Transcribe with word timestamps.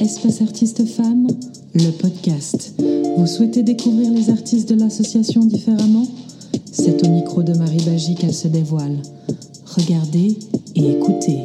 Espace 0.00 0.42
Artistes 0.42 0.84
Femmes, 0.84 1.26
le 1.74 1.90
podcast. 1.90 2.74
Vous 3.16 3.26
souhaitez 3.26 3.62
découvrir 3.62 4.12
les 4.12 4.28
artistes 4.30 4.68
de 4.68 4.74
l'association 4.74 5.44
différemment? 5.46 6.06
C'est 6.70 7.06
au 7.06 7.10
micro 7.10 7.42
de 7.42 7.54
Marie 7.54 7.84
Bagie 7.84 8.14
qu'elle 8.14 8.34
se 8.34 8.48
dévoile. 8.48 9.00
Regardez 9.64 10.36
et 10.74 10.90
écoutez 10.90 11.38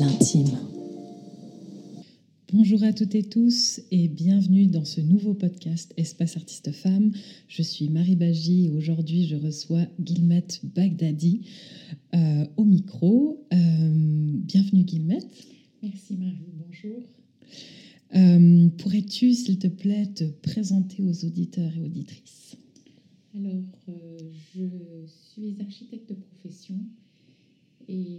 l'intime. 0.00 0.58
Bonjour 2.52 2.82
à 2.82 2.92
toutes 2.92 3.14
et 3.14 3.22
tous 3.22 3.80
et 3.90 4.08
bienvenue 4.08 4.66
dans 4.66 4.84
ce 4.84 5.00
nouveau 5.00 5.34
podcast 5.34 5.94
Espace 5.96 6.36
Artistes 6.36 6.72
Femmes. 6.72 7.12
Je 7.48 7.62
suis 7.62 7.88
Marie 7.88 8.16
Bagie 8.16 8.66
et 8.66 8.70
aujourd'hui 8.70 9.26
je 9.26 9.36
reçois 9.36 9.86
Guilmette 9.98 10.60
Bagdadi 10.74 11.42
euh, 12.14 12.44
au 12.56 12.64
micro. 12.64 13.46
Euh, 13.52 13.56
bienvenue 13.56 14.82
Guilmette. 14.82 15.26
Merci 15.82 16.16
Marie, 16.16 16.52
bonjour. 16.54 17.02
Euh, 18.14 18.68
pourrais-tu, 18.78 19.34
s'il 19.34 19.58
te 19.58 19.66
plaît, 19.66 20.06
te 20.14 20.24
présenter 20.24 21.02
aux 21.02 21.24
auditeurs 21.24 21.76
et 21.76 21.82
auditrices? 21.82 22.56
Alors, 23.34 23.64
je 24.54 24.66
suis 25.06 25.56
architecte 25.60 26.08
de 26.08 26.14
profession 26.14 26.80
et 27.86 28.18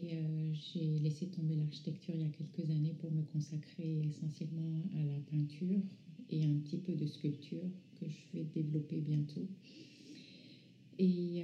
j'ai 0.54 1.00
laissé 1.00 1.28
tomber 1.28 1.56
l'architecture 1.56 2.14
il 2.16 2.22
y 2.22 2.26
a 2.26 2.30
quelques 2.30 2.70
années 2.70 2.94
pour 3.00 3.12
me 3.12 3.24
consacrer 3.24 4.02
essentiellement 4.08 4.84
à 4.94 5.04
la 5.04 5.20
peinture 5.32 5.82
et 6.30 6.46
un 6.46 6.54
petit 6.60 6.78
peu 6.78 6.94
de 6.94 7.08
sculpture 7.08 7.70
que 8.00 8.06
je 8.08 8.38
vais 8.38 8.46
développer 8.54 9.02
bientôt. 9.02 9.48
Et, 11.00 11.44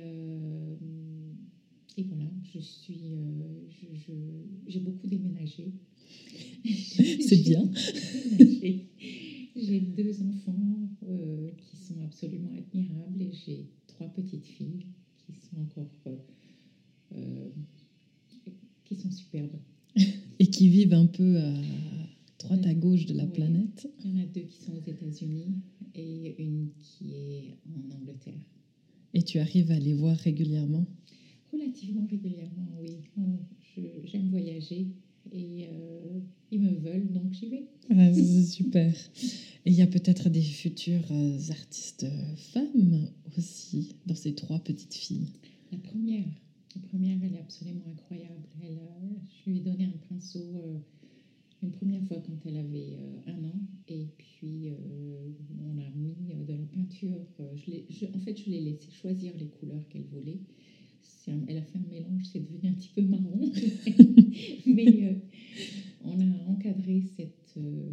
et 1.98 2.04
voilà, 2.04 2.30
je 2.54 2.60
suis, 2.60 3.16
j'ai 4.68 4.80
beaucoup 4.80 5.08
déménagé. 5.08 5.74
C'est 6.66 7.44
bien. 7.44 7.70
j'ai 9.56 9.80
deux 9.80 10.22
enfants 10.22 10.90
euh, 11.08 11.50
qui 11.58 11.78
sont 11.78 12.02
absolument 12.04 12.52
admirables 12.52 13.22
et 13.22 13.32
j'ai 13.32 13.66
trois 13.88 14.08
petites 14.08 14.46
filles 14.46 14.86
qui 15.18 15.34
sont 15.34 15.62
encore 15.62 15.92
euh, 16.08 16.16
euh, 17.16 17.50
qui 18.84 18.96
sont 18.96 19.12
superbes. 19.12 19.58
Et 20.40 20.48
qui 20.48 20.68
vivent 20.68 20.94
un 20.94 21.06
peu 21.06 21.38
à 21.38 21.54
droite 22.40 22.66
à 22.66 22.74
gauche 22.74 23.06
de 23.06 23.14
la 23.14 23.26
planète. 23.26 23.90
Il 24.04 24.12
y 24.12 24.14
en 24.14 24.24
a 24.24 24.26
deux 24.26 24.42
qui 24.42 24.62
sont 24.62 24.74
aux 24.74 24.86
États-Unis 24.86 25.62
et 25.96 26.44
une 26.44 26.72
qui 26.78 27.14
est 27.14 27.58
en 27.70 27.96
Angleterre. 27.96 28.34
Et 29.14 29.24
tu 29.24 29.40
arrives 29.40 29.72
à 29.72 29.80
les 29.80 29.94
voir 29.94 30.18
régulièrement? 30.18 30.86
Relativement 31.54 32.06
régulièrement, 32.06 32.68
oui. 32.82 32.98
J'aime 34.04 34.30
voyager 34.30 34.88
et 35.32 35.68
euh, 35.72 36.20
ils 36.52 36.62
me 36.62 36.76
veulent, 36.76 37.12
donc 37.12 37.34
j'y 37.34 37.50
vais. 37.50 37.66
Ah, 37.90 38.14
c'est 38.14 38.44
super. 38.44 38.94
Et 39.66 39.72
il 39.72 39.74
y 39.74 39.82
a 39.82 39.88
peut-être 39.88 40.30
des 40.30 40.42
futures 40.42 41.12
euh, 41.12 41.38
artistes 41.50 42.06
femmes 42.54 43.10
aussi 43.38 43.96
dans 44.06 44.16
ces 44.16 44.36
trois 44.36 44.60
petites 44.60 44.94
filles. 44.94 45.28
La 45.72 45.78
première, 45.80 46.26
la 46.76 46.82
première, 46.82 47.18
elle 47.24 47.36
est 47.36 47.40
absolument 47.40 47.86
incroyable. 47.92 48.48
Elle, 48.64 48.80
je 49.28 49.50
lui 49.50 49.58
ai 49.58 49.62
donné 49.62 49.86
un 49.86 49.98
pinceau 50.10 50.40
euh, 50.40 50.78
une 51.64 51.72
première 51.72 52.04
fois 52.04 52.18
quand 52.18 52.38
elle 52.46 52.58
avait 52.58 52.98
un 53.26 53.44
an, 53.46 53.60
et 53.88 54.08
puis 54.18 54.70
on 55.60 55.80
a 55.80 55.90
mis 55.96 56.16
de 56.46 56.54
la 56.54 56.66
peinture. 56.68 57.26
Je 57.56 58.06
en 58.06 58.20
fait, 58.20 58.38
je 58.38 58.52
l'ai 58.52 58.62
laissé 58.62 58.92
choisir 58.92 59.34
les 59.40 59.48
couleurs 59.48 59.88
qu'elle 59.90 60.06
voulait 60.12 60.42
elle 61.28 61.58
a 61.58 61.62
fait 61.62 61.78
un 61.78 61.92
mélange, 61.92 62.24
c'est 62.32 62.40
devenu 62.40 62.70
un 62.70 62.74
petit 62.74 62.90
peu 62.96 63.02
marron. 63.02 63.52
Mais 64.66 65.04
euh, 65.04 65.14
on 66.04 66.20
a 66.20 66.50
encadré 66.50 67.04
cette, 67.16 67.54
euh, 67.58 67.92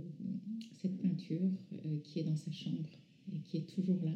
cette 0.80 1.00
peinture 1.00 1.50
euh, 1.86 1.98
qui 2.02 2.20
est 2.20 2.24
dans 2.24 2.36
sa 2.36 2.50
chambre 2.50 2.88
et 3.32 3.38
qui 3.40 3.58
est 3.58 3.66
toujours 3.68 4.02
là. 4.02 4.14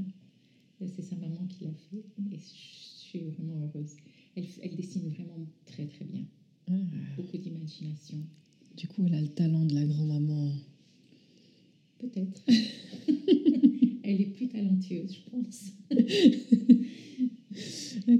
C'est 0.94 1.02
sa 1.02 1.16
maman 1.16 1.46
qui 1.48 1.64
l'a 1.64 1.72
fait 1.72 2.04
et 2.30 2.38
je 2.38 2.98
suis 2.98 3.20
vraiment 3.20 3.62
heureuse. 3.62 3.96
Elle, 4.36 4.44
elle 4.62 4.76
dessine 4.76 5.08
vraiment 5.08 5.46
très 5.64 5.86
très 5.86 6.04
bien. 6.04 6.24
Ah. 6.68 6.74
Beaucoup 7.16 7.38
d'imagination. 7.38 8.18
Du 8.76 8.86
coup, 8.88 9.02
elle 9.06 9.14
a 9.14 9.20
le 9.20 9.28
talent 9.28 9.64
de 9.64 9.74
la 9.74 9.84
grand-maman. 9.86 10.52
Peut-être. 11.98 12.42
elle 14.02 14.20
est 14.20 14.34
plus 14.34 14.48
talentueuse, 14.48 15.14
je 15.14 15.30
pense. 15.30 15.72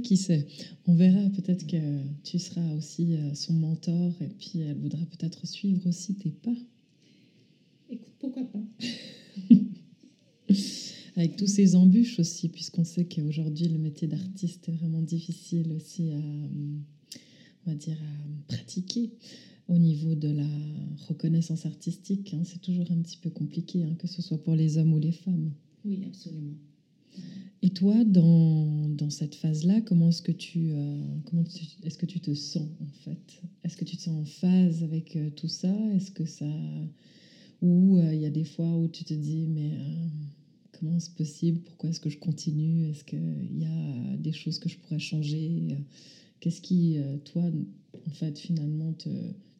Qui 0.07 0.17
sait 0.17 0.47
On 0.87 0.95
verra, 0.95 1.19
peut-être 1.31 1.67
que 1.67 1.99
tu 2.23 2.39
seras 2.39 2.75
aussi 2.77 3.17
euh, 3.17 3.35
son 3.35 3.55
mentor 3.55 4.13
et 4.21 4.29
puis 4.29 4.61
elle 4.61 4.77
voudra 4.77 5.05
peut-être 5.05 5.45
suivre 5.49 5.85
aussi 5.89 6.15
tes 6.15 6.31
pas. 6.31 6.55
Écoute, 7.91 8.13
pourquoi 8.21 8.45
pas? 8.45 8.63
Avec 11.17 11.35
tous 11.35 11.49
ces 11.49 11.75
embûches 11.75 12.21
aussi, 12.21 12.49
puisqu'on 12.49 12.85
sait 12.85 13.07
qu'aujourd'hui 13.07 13.67
le 13.67 13.79
métier 13.79 14.07
d'artiste 14.07 14.69
est 14.69 14.73
vraiment 14.73 15.03
difficile 15.03 15.73
aussi 15.73 16.13
à, 16.13 16.21
on 17.67 17.71
va 17.71 17.75
dire, 17.75 17.99
à 18.01 18.55
pratiquer 18.55 19.11
au 19.67 19.77
niveau 19.77 20.15
de 20.15 20.29
la 20.29 20.47
reconnaissance 21.09 21.67
artistique. 21.67 22.33
Hein. 22.33 22.43
c'est 22.45 22.63
toujours 22.63 22.93
un 22.93 22.99
petit 22.99 23.17
peu 23.17 23.31
compliqué, 23.31 23.83
hein, 23.83 23.97
que 23.99 24.07
ce 24.07 24.23
soit 24.23 24.39
pour 24.39 24.55
les 24.55 24.79
hommes 24.79 24.93
ou 24.93 25.01
les 25.01 25.11
femmes. 25.11 25.51
Oui, 25.85 26.05
absolument. 26.07 26.55
Et 27.63 27.71
toi, 27.71 28.05
dans, 28.05 28.89
dans 28.91 29.11
cette 29.11 29.35
phase-là, 29.35 29.81
comment 29.81 30.11
est-ce 30.11 30.23
que 30.23 30.33
tu 30.33 30.73
euh, 30.73 31.03
comment 31.25 31.43
est-ce 31.85 31.99
que 31.99 32.07
tu 32.07 32.21
te 32.21 32.35
sens 32.35 32.69
en 32.81 32.87
fait? 33.05 33.43
Est-ce 33.65 33.77
que 33.77 33.85
tu 33.85 33.97
te 33.97 34.03
sens 34.03 34.21
en 34.21 34.25
phase 34.25 34.83
avec 34.83 35.17
euh, 35.17 35.31
tout 35.31 35.49
ça? 35.49 35.75
Est-ce 35.95 36.11
que 36.11 36.27
ça 36.27 36.47
ou 37.63 37.97
euh, 37.99 38.15
il 38.15 38.21
y 38.21 38.27
a 38.27 38.31
des 38.31 38.45
fois 38.45 38.77
où 38.77 38.89
tu 38.89 39.05
te 39.05 39.15
dis 39.15 39.47
mais 39.49 39.73
comment 40.73 41.01
c'est 41.01 41.15
possible? 41.15 41.61
Pourquoi 41.61 41.91
est-ce 41.91 42.01
que 42.01 42.11
je 42.11 42.19
continue? 42.19 42.89
Est-ce 42.91 43.05
qu'il 43.05 43.59
y 43.59 43.65
a 43.65 44.17
des 44.19 44.33
choses 44.33 44.59
que 44.59 44.69
je 44.69 44.77
pourrais 44.79 44.99
changer? 44.99 45.79
Qu'est-ce 46.41 46.61
qui 46.61 46.99
toi 47.25 47.45
en 48.07 48.11
fait 48.11 48.39
finalement 48.39 48.93
te, 48.93 49.09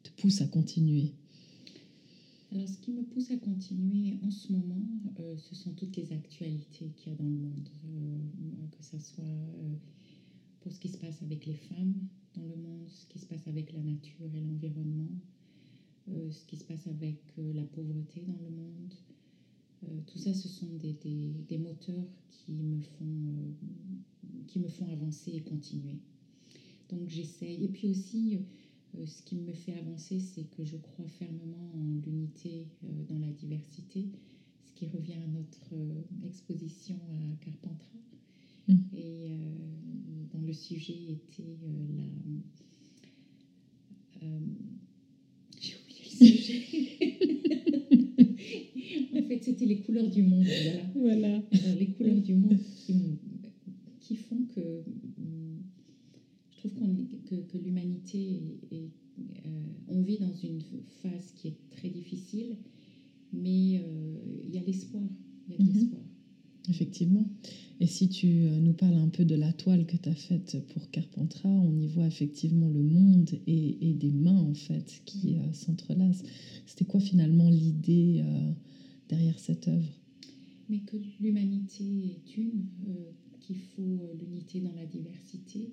te 0.03 0.09
pousse 0.17 0.41
à 0.41 0.47
continuer? 0.47 1.13
Alors, 2.53 2.67
ce 2.67 2.77
qui 2.77 2.91
me 2.91 3.03
pousse 3.03 3.29
à 3.31 3.37
continuer 3.37 4.17
en 4.23 4.31
ce 4.31 4.53
moment, 4.53 4.81
euh, 5.19 5.35
ce 5.35 5.53
sont 5.53 5.73
toutes 5.73 5.97
les 5.97 6.13
actualités 6.13 6.89
qu'il 6.95 7.11
y 7.11 7.15
a 7.15 7.17
dans 7.17 7.25
le 7.25 7.37
monde, 7.37 7.69
euh, 7.85 8.67
que 8.71 8.83
ce 8.83 8.97
soit 8.99 9.25
euh, 9.25 9.75
pour 10.61 10.71
ce 10.71 10.79
qui 10.79 10.87
se 10.87 10.97
passe 10.97 11.21
avec 11.23 11.45
les 11.45 11.55
femmes 11.55 11.93
dans 12.35 12.45
le 12.45 12.55
monde, 12.55 12.87
ce 12.87 13.05
qui 13.07 13.19
se 13.19 13.25
passe 13.25 13.45
avec 13.47 13.73
la 13.73 13.81
nature 13.81 14.33
et 14.33 14.39
l'environnement, 14.39 15.09
ce 16.07 16.45
qui 16.45 16.55
se 16.55 16.63
passe 16.63 16.87
avec 16.87 17.17
la 17.37 17.65
pauvreté 17.65 18.21
dans 18.21 18.39
le 18.39 18.49
monde. 18.49 18.93
tout 20.05 20.17
ça, 20.17 20.33
ce 20.33 20.47
sont 20.47 20.73
des, 20.77 20.93
des, 20.93 21.33
des, 21.49 21.57
moteurs 21.57 22.07
qui 22.29 22.53
me, 22.53 22.79
font, 22.79 23.53
qui 24.47 24.59
me 24.59 24.69
font 24.69 24.87
avancer 24.89 25.31
et 25.31 25.41
continuer. 25.41 25.97
Donc, 26.89 27.09
j'essaye. 27.09 27.65
Et 27.65 27.67
puis 27.67 27.89
aussi, 27.89 28.39
ce 29.05 29.21
qui 29.23 29.35
me 29.35 29.53
fait 29.53 29.73
avancer, 29.73 30.19
c'est 30.19 30.49
que 30.49 30.63
je 30.63 30.77
crois 30.77 31.07
fermement 31.07 31.71
en 31.73 31.83
l'unité 32.05 32.67
euh, 32.83 33.03
dans 33.07 33.19
la 33.19 33.31
diversité, 33.31 34.05
ce 34.65 34.73
qui 34.73 34.87
revient 34.87 35.13
à 35.13 35.27
notre 35.27 35.73
euh, 35.73 36.01
exposition 36.25 36.95
à 36.95 37.35
Carpentras, 37.43 37.99
mmh. 38.67 38.75
et 38.95 39.37
dont 40.33 40.41
le 40.41 40.53
sujet 40.53 40.93
était 41.11 41.57
la... 41.61 42.03
J'ai 45.59 45.75
oublié 45.75 46.01
le 46.03 46.09
sujet. 46.09 46.63
en 49.15 49.27
fait, 49.27 49.43
c'était 49.43 49.65
les 49.65 49.81
couleurs 49.81 50.09
du 50.09 50.23
monde. 50.23 50.45
Voilà. 50.95 51.41
voilà. 51.51 51.75
les 51.79 51.87
couleurs 51.91 52.21
du 52.21 52.35
monde 52.35 52.57
qui, 52.75 53.19
qui 53.99 54.15
font 54.15 54.43
que 54.55 54.83
que, 56.61 57.35
que 57.35 57.57
l'humanité 57.57 58.41
est, 58.71 58.89
euh, 59.19 59.49
on 59.87 60.01
vit 60.01 60.17
dans 60.17 60.33
une 60.33 60.61
phase 61.01 61.31
qui 61.35 61.49
est 61.49 61.57
très 61.71 61.89
difficile, 61.89 62.55
mais 63.33 63.81
euh, 63.83 64.15
il 64.45 64.53
y 64.53 64.57
a 64.57 64.61
l'espoir. 64.61 65.03
Il 65.47 65.51
y 65.51 65.55
a 65.55 65.57
de 65.57 65.63
mhm. 65.63 65.73
l'espoir. 65.73 66.01
Effectivement. 66.69 67.25
Et 67.79 67.87
si 67.87 68.09
tu 68.09 68.27
euh, 68.27 68.59
nous 68.59 68.73
parles 68.73 68.95
un 68.95 69.07
peu 69.07 69.23
de 69.23 69.35
la 69.35 69.53
toile 69.53 69.85
que 69.85 69.95
tu 69.95 70.09
as 70.09 70.15
faite 70.15 70.57
pour 70.73 70.89
Carpentras, 70.91 71.49
on 71.49 71.77
y 71.79 71.87
voit 71.87 72.07
effectivement 72.07 72.69
le 72.69 72.83
monde 72.83 73.29
et, 73.47 73.89
et 73.89 73.93
des 73.93 74.11
mains 74.11 74.41
en 74.41 74.53
fait 74.53 75.01
qui 75.05 75.37
s'entrelacent. 75.53 76.23
C'était 76.65 76.85
quoi 76.85 76.99
finalement 76.99 77.49
l'idée 77.49 78.23
derrière 79.07 79.39
cette 79.39 79.69
œuvre? 79.69 80.01
Mais 80.67 80.79
que 80.79 80.97
l'humanité 81.21 81.85
est 81.85 82.35
une, 82.35 82.65
qu'il 83.39 83.59
faut 83.59 84.01
l'unité 84.19 84.59
dans 84.59 84.73
la 84.73 84.85
diversité 84.85 85.71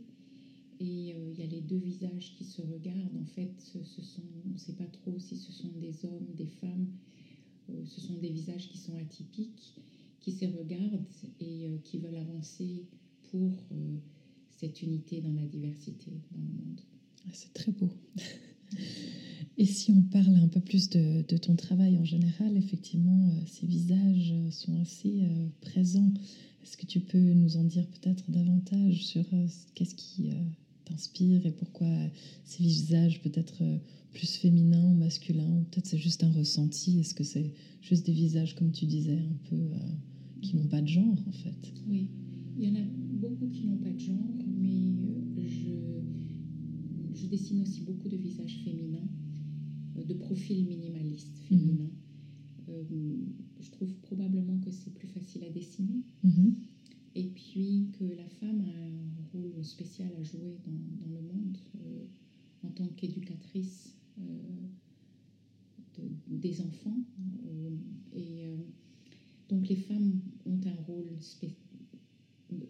et 0.81 1.15
euh, 1.15 1.31
il 1.31 1.38
y 1.38 1.43
a 1.43 1.47
les 1.47 1.61
deux 1.61 1.79
visages 1.79 2.35
qui 2.37 2.44
se 2.44 2.62
regardent. 2.62 3.17
En 3.21 3.26
fait, 3.26 3.53
ce 3.59 4.03
sont, 4.03 4.23
on 4.47 4.53
ne 4.53 4.59
sait 4.59 4.75
pas 4.75 4.87
trop 4.87 5.19
si 5.19 5.37
ce 5.37 5.53
sont 5.53 5.71
des 5.81 6.05
hommes, 6.05 6.26
des 6.37 6.47
femmes. 6.47 6.88
Euh, 7.71 7.85
ce 7.85 8.00
sont 8.00 8.15
des 8.19 8.31
visages 8.31 8.69
qui 8.69 8.79
sont 8.79 8.97
atypiques, 8.97 9.75
qui 10.21 10.32
se 10.32 10.44
regardent 10.47 11.05
et 11.41 11.67
euh, 11.67 11.79
qui 11.85 11.99
veulent 11.99 12.17
avancer 12.17 12.87
pour 13.31 13.53
cette 14.50 14.81
unité 14.82 15.21
dans 15.21 15.32
la 15.32 15.44
diversité 15.47 16.12
dans 16.31 16.41
le 16.41 16.53
monde. 16.53 16.81
Ah, 17.27 17.31
c'est 17.32 17.53
très 17.53 17.73
beau. 17.73 17.91
Et 19.56 19.67
si 19.67 19.93
on 19.93 20.03
parle 20.03 20.37
un 20.37 20.49
peu 20.49 20.61
plus 20.61 20.88
de, 20.91 21.23
ton 21.37 21.55
travail 21.55 21.97
en 21.99 22.05
général, 22.05 22.56
effectivement, 22.56 23.31
ces 23.47 23.67
visages 23.67 24.35
sont 24.50 24.77
assez 24.81 25.23
présents. 25.61 26.12
Est-ce 26.62 26.77
que 26.77 26.87
tu 26.87 26.99
peux 27.00 27.19
nous 27.19 27.56
en 27.56 27.62
dire 27.62 27.87
peut-être 27.87 28.29
davantage 28.31 29.05
sur 29.05 29.25
qu'est-ce 29.75 29.94
qui 29.94 30.31
t'inspire 30.84 31.44
et 31.46 31.52
pourquoi 31.52 31.88
ces 32.44 32.62
visages 32.62 33.20
peut-être 33.22 33.62
plus 34.12 34.36
féminins 34.36 34.84
ou 34.84 34.94
masculins 34.94 35.50
ou 35.58 35.64
peut-être 35.64 35.86
c'est 35.86 35.98
juste 35.98 36.22
un 36.25 36.31
ressenti 36.31 37.00
Est-ce 37.00 37.14
que 37.14 37.25
c'est 37.25 37.52
juste 37.81 38.06
des 38.06 38.12
visages, 38.12 38.54
comme 38.54 38.70
tu 38.70 38.86
disais, 38.86 39.19
un 39.19 39.48
peu 39.48 39.60
qui 40.42 40.56
n'ont 40.56 40.66
pas 40.69 40.82
de 40.82 40.88
genre 40.88 41.19
en 41.26 41.32
fait? 41.32 41.72
Oui, 41.88 42.06
il 42.58 42.64
y 42.64 42.69
en 42.69 42.75
a 42.76 42.84
beaucoup 43.20 43.48
qui 43.48 43.66
n'ont 43.66 43.78
pas 43.78 43.90
de 43.90 43.98
genre, 44.00 44.31
mais 44.60 44.92
je, 45.48 47.20
je 47.20 47.26
dessine 47.26 47.60
aussi 47.62 47.81
beaucoup 47.82 48.08
de 48.08 48.16
visages 48.16 48.58
féminins 48.64 49.08
de 50.06 50.14
profil 50.14 50.64
minimaliste 50.66 51.38
féminin. 51.48 51.84
Mhm. 51.84 51.90
Euh, 52.69 52.84
je 53.60 53.70
trouve 53.70 53.94
probablement 54.00 54.58
que 54.58 54.70
c'est 54.70 54.92
plus 54.92 55.08
facile 55.08 55.44
à 55.44 55.50
dessiner. 55.50 56.02
Mhm. 56.22 56.54
Et 57.14 57.28
puis 57.28 57.90
que 57.99 58.05
la 58.05 58.28
femme 58.28 58.61
a 58.61 58.64
un 58.64 59.25
rôle 59.32 59.64
spécial 59.64 60.11
à 60.19 60.22
jouer 60.22 60.58
dans, 60.66 61.11
le 61.11 61.22
monde 61.22 61.58
euh, 61.76 62.05
en 62.64 62.70
tant 62.70 62.87
qu'éducatrice 62.96 63.94
euh, 64.19 64.22
des 66.26 66.61
enfants. 66.61 66.96
et 68.16 68.49
donc 69.49 69.69
les 69.69 69.76
femmes 69.76 70.20
ont 70.46 70.61
un 70.66 70.82
rôle, 70.82 71.11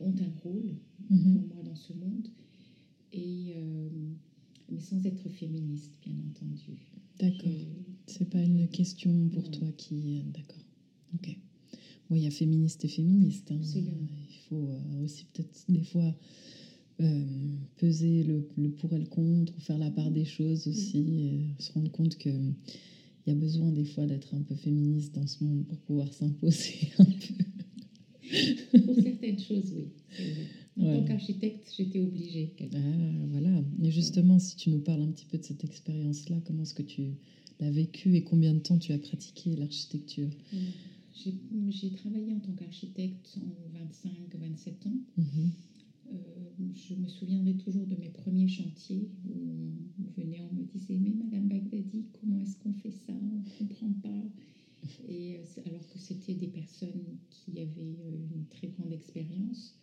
ont 0.00 0.14
un 0.18 0.40
rôle 0.42 0.74
mhm. 1.08 1.32
pour 1.32 1.54
moi 1.54 1.62
dans 1.62 1.76
ce 1.76 1.94
monde. 1.94 2.28
Et 3.12 3.54
mais 4.70 4.80
sans 4.80 5.04
être 5.06 5.28
féministe, 5.28 5.92
bien 6.02 6.16
entendu. 6.30 6.78
D'accord. 7.18 7.50
C'est 8.06 8.28
pas 8.28 8.42
une 8.42 8.68
question 8.68 9.28
pour 9.28 9.50
toi 9.50 9.68
qui. 9.76 10.22
D'accord. 10.32 10.64
Ok. 11.14 11.38
Bon, 12.14 12.20
il 12.20 12.22
y 12.22 12.28
a 12.28 12.30
féministe 12.30 12.84
et 12.84 12.88
féministe. 12.88 13.50
Hein. 13.50 13.60
Il 13.74 14.38
faut 14.48 14.68
euh, 14.68 15.04
aussi 15.04 15.26
peut-être 15.32 15.64
des 15.68 15.82
fois 15.82 16.14
euh, 17.00 17.24
peser 17.76 18.22
le, 18.22 18.48
pour 18.70 18.92
et 18.92 19.00
le 19.00 19.06
contre, 19.06 19.52
faire 19.60 19.78
la 19.78 19.90
part 19.90 20.12
des 20.12 20.24
choses 20.24 20.68
aussi, 20.68 21.54
et 21.58 21.62
se 21.62 21.72
rendre 21.72 21.90
compte 21.90 22.16
que 22.16 22.28
il 22.28 23.30
y 23.30 23.32
a 23.32 23.34
besoin 23.34 23.72
des 23.72 23.84
fois 23.84 24.06
d'être 24.06 24.32
un 24.32 24.42
peu 24.42 24.54
féministe 24.54 25.12
dans 25.16 25.26
ce 25.26 25.42
monde 25.42 25.64
pour 25.66 25.78
pouvoir 25.78 26.12
s'imposer 26.12 26.92
un 26.98 27.04
peu. 27.04 28.78
pour 28.78 28.94
certaines 28.94 29.40
choses, 29.40 29.74
oui. 29.74 29.88
En 30.80 31.00
tant 31.00 31.04
qu'architecte, 31.06 31.68
j'étais 31.76 31.98
obligée. 31.98 32.52
Ah, 32.60 32.78
voilà. 33.30 33.60
Et 33.82 33.90
justement, 33.90 34.38
si 34.38 34.54
tu 34.54 34.70
nous 34.70 34.80
parles 34.80 35.02
un 35.02 35.10
petit 35.10 35.26
peu 35.26 35.38
de 35.38 35.42
cette 35.42 35.64
expérience-là, 35.64 36.36
comment 36.44 36.62
est-ce 36.62 36.74
que 36.74 36.82
tu 36.82 37.14
l'as 37.58 37.70
vécue 37.72 38.14
et 38.14 38.22
combien 38.22 38.54
de 38.54 38.60
temps 38.60 38.78
tu 38.78 38.92
as 38.92 38.98
pratiqué 38.98 39.56
l'architecture? 39.56 40.30
J'ai 41.14 41.90
travaillé 41.92 42.34
en 42.34 42.40
tant 42.40 42.52
qu'architecte 42.54 43.38
en 43.40 43.78
25-27 43.78 44.88
ans. 44.88 44.98
Euh, 46.12 46.16
je 46.74 46.94
me 46.94 47.06
souviendrai 47.06 47.56
toujours 47.56 47.86
de 47.86 47.94
mes 47.96 48.10
premiers 48.10 48.48
chantiers 48.48 49.08
où 49.26 49.72
on 49.98 50.10
venait, 50.20 50.42
on 50.42 50.52
me 50.52 50.64
disait 50.64 50.98
Mais 50.98 51.14
Madame 51.14 51.48
Bagdadi, 51.48 52.04
comment 52.12 52.38
est-ce 52.40 52.56
qu'on 52.58 52.72
fait 52.72 52.90
ça? 52.90 53.14
On 53.14 53.36
ne 53.38 53.58
comprend 53.58 53.92
pas. 54.02 54.22
Et 55.08 55.38
euh, 55.38 55.62
alors 55.66 55.86
que 55.88 55.98
c'était 55.98 56.34
des 56.34 56.48
personnes 56.48 57.16
qui 57.30 57.58
avaient 57.60 57.96
euh, 58.04 58.26
une 58.34 58.44
très 58.46 58.66
grande 58.66 58.92
expérience. 58.92 59.78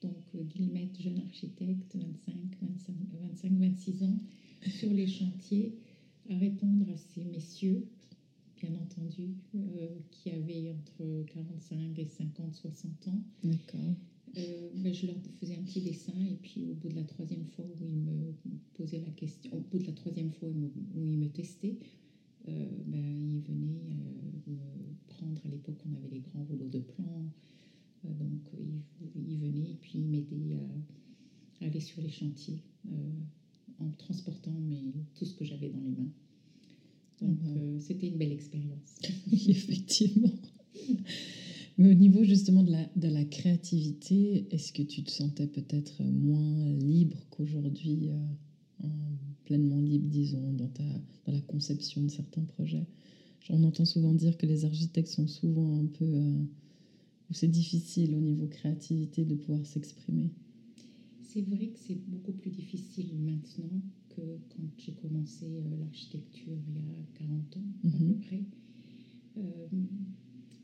Donc, 0.00 0.36
Guillemette, 0.36 1.02
jeune 1.02 1.18
architecte, 1.18 1.96
25, 1.96 2.34
25, 2.62 2.94
25, 3.20 3.52
26 3.52 4.02
ans, 4.04 4.20
sur 4.62 4.92
les 4.92 5.08
chantiers, 5.08 5.74
à 6.28 6.36
répondre 6.36 6.88
à 6.88 6.96
ces 6.96 7.24
messieurs, 7.24 7.84
bien 8.60 8.74
entendu, 8.74 9.34
euh, 9.54 9.88
qui 10.10 10.30
avaient 10.30 10.70
entre 10.70 11.24
45 11.32 11.98
et 11.98 12.06
50, 12.06 12.54
60 12.54 13.08
ans. 13.08 13.22
D'accord. 13.44 13.94
Euh, 14.36 14.68
ben, 14.74 14.92
je 14.92 15.06
leur 15.06 15.16
faisais 15.40 15.56
un 15.56 15.62
petit 15.62 15.80
dessin 15.80 16.12
et 16.20 16.36
puis 16.36 16.66
au 16.66 16.74
bout 16.74 16.88
de 16.88 16.96
la 16.96 17.04
troisième 17.04 17.44
fois 17.46 17.64
où 17.64 17.84
ils 17.84 17.96
me 17.96 18.34
posaient 18.74 19.00
la 19.00 19.10
question, 19.12 19.50
au 19.56 19.60
bout 19.60 19.78
de 19.78 19.86
la 19.86 19.92
troisième 19.92 20.30
fois 20.30 20.48
où 20.48 21.02
ils 21.02 21.18
me, 21.18 21.28
testaient, 21.28 21.78
ben, 22.46 23.34
ils 23.34 23.40
venaient 23.40 23.80
me 24.46 24.62
prendre, 25.08 25.40
à 25.44 25.48
l'époque 25.48 25.78
on 25.88 25.94
avait 25.94 26.08
les 26.08 26.20
grands 26.20 26.44
rouleaux 26.44 26.68
de 26.68 26.80
plans, 26.80 27.24
euh, 28.04 28.08
donc 28.14 28.50
il, 29.16 29.38
venait 29.38 29.70
et 29.70 29.78
puis 29.80 29.98
il 29.98 30.08
m'aidait 30.08 30.56
à, 31.60 31.66
aller 31.66 31.80
sur 31.80 32.00
les 32.02 32.10
chantiers 32.10 32.62
euh, 32.90 33.12
en 33.80 33.90
transportant 33.90 34.54
tout 35.14 35.24
ce 35.24 35.34
que 35.34 35.44
j'avais 35.44 35.70
dans 35.70 35.80
les 35.80 35.90
mains. 35.90 36.10
Donc 37.20 37.38
mhm. 37.42 37.56
euh, 37.56 37.80
c'était 37.80 38.08
une 38.08 38.18
belle 38.18 38.32
expérience. 38.32 38.96
effectivement. 39.32 40.32
Mais 41.78 41.90
au 41.90 41.94
niveau 41.94 42.24
justement 42.24 42.62
de 42.62 42.72
la, 42.72 42.88
de 42.96 43.08
la 43.08 43.24
créativité, 43.24 44.46
est-ce 44.50 44.72
que 44.72 44.82
tu 44.82 45.04
te 45.04 45.10
sentais 45.10 45.46
peut-être 45.46 46.02
moins 46.02 46.72
libre 46.74 47.24
qu'aujourd'hui, 47.30 48.10
pleinement 49.44 49.80
libre, 49.80 50.08
disons, 50.08 50.52
dans, 50.54 50.66
ta, 50.66 50.82
dans 51.24 51.32
la 51.32 51.40
conception 51.42 52.02
de 52.02 52.08
certains 52.08 52.42
projets? 52.42 52.86
On 53.48 53.62
entend 53.62 53.84
souvent 53.84 54.12
dire 54.12 54.36
que 54.36 54.46
les 54.46 54.64
architectes 54.64 55.08
sont 55.08 55.28
souvent 55.28 55.78
un 55.78 55.86
peu 55.86 56.04
où 57.30 57.34
c'est 57.34 57.48
difficile 57.48 58.14
au 58.14 58.20
niveau 58.20 58.46
créativité 58.46 59.24
de 59.24 59.34
pouvoir 59.34 59.64
s'exprimer 59.66 60.30
C'est 61.22 61.42
vrai 61.42 61.68
que 61.68 61.78
c'est 61.78 61.98
beaucoup 62.08 62.32
plus 62.32 62.50
difficile 62.50 63.14
maintenant 63.18 63.82
que 64.18 64.38
quand 64.48 64.68
j'ai 64.78 64.92
commencé 64.92 65.46
euh, 65.46 65.76
l'architecture 65.78 66.56
il 66.68 66.74
y 66.74 66.78
a 66.78 67.26
40 67.26 67.56
ans 67.56 67.60
à 67.84 67.88
peu 67.90 68.04
mhm. 68.04 68.20
près. 68.20 68.42
Euh, 69.36 69.66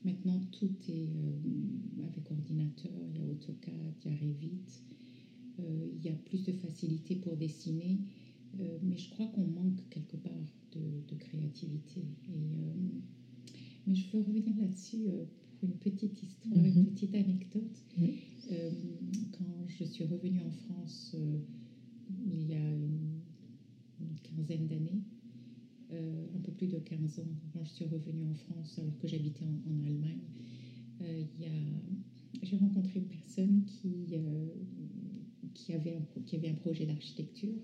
maintenant, 0.05 0.41
tout 0.51 0.75
est 0.89 1.09
euh, 1.09 2.07
avec 2.09 2.31
ordinateur, 2.31 2.93
il 3.15 3.21
y 3.21 3.23
a 3.23 3.27
AutoCAD, 3.27 3.95
il 4.05 4.11
y 4.11 4.15
a 4.15 4.17
Revit, 4.17 4.83
il 5.59 6.05
y 6.05 6.09
a 6.09 6.17
plus 6.25 6.43
de 6.43 6.53
facilité 6.53 7.15
pour 7.15 7.37
dessiner, 7.37 7.99
mais 8.83 8.97
je 8.97 9.09
crois 9.11 9.27
qu'on 9.27 9.47
manque 9.47 9.89
quelque 9.89 10.17
part 10.17 10.33
de, 10.73 11.15
créativité. 11.17 12.01
Et, 12.29 13.55
mais 13.87 13.95
je 13.95 14.11
veux 14.11 14.25
revenir 14.25 14.57
là-dessus 14.57 15.07
une 15.63 15.77
petite 15.77 16.21
histoire, 16.21 16.57
une 16.57 16.81
mhm. 16.81 16.87
petite 16.87 17.15
anecdote. 17.15 17.85
Euh, 18.53 18.71
quand 19.33 19.67
je 19.69 19.85
suis 19.85 20.05
revenue 20.05 20.43
en 20.43 20.51
France 20.51 21.13
euh, 21.15 21.39
il 22.27 22.47
y 22.51 22.55
a 22.55 22.59
une, 22.59 23.14
quinzaine 24.23 24.67
d'années, 24.67 25.03
euh, 25.93 26.27
un 26.35 26.41
peu 26.41 26.53
plus 26.53 26.69
de 26.69 26.79
15 26.79 27.21
ans, 27.21 27.29
quand 27.53 27.65
je 27.65 27.71
suis 27.71 27.85
revenue 27.85 28.25
en 28.25 28.35
France 28.35 28.79
alors 28.79 28.97
que 28.99 29.09
j'habitais 29.09 29.45
en, 29.45 29.85
Allemagne, 29.87 30.21
j'ai 32.43 32.57
rencontré 32.57 33.01
une 33.01 33.07
personne 33.07 33.65
qui, 33.65 34.15
qui, 35.55 35.73
avait 35.73 35.95
un, 35.95 36.21
qui 36.25 36.37
avait 36.37 36.49
un 36.49 36.55
projet 36.55 36.87
d'architecture 36.87 37.55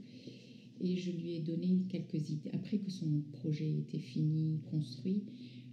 et 0.81 0.97
je 0.97 1.11
lui 1.11 1.35
ai 1.35 1.41
donné 1.41 1.85
quelques 1.89 2.31
idées. 2.31 2.51
Après 2.53 2.79
que 2.79 2.91
son 2.91 3.23
projet 3.33 3.71
était 3.79 3.99
fini, 3.99 4.61
construit, 4.71 5.23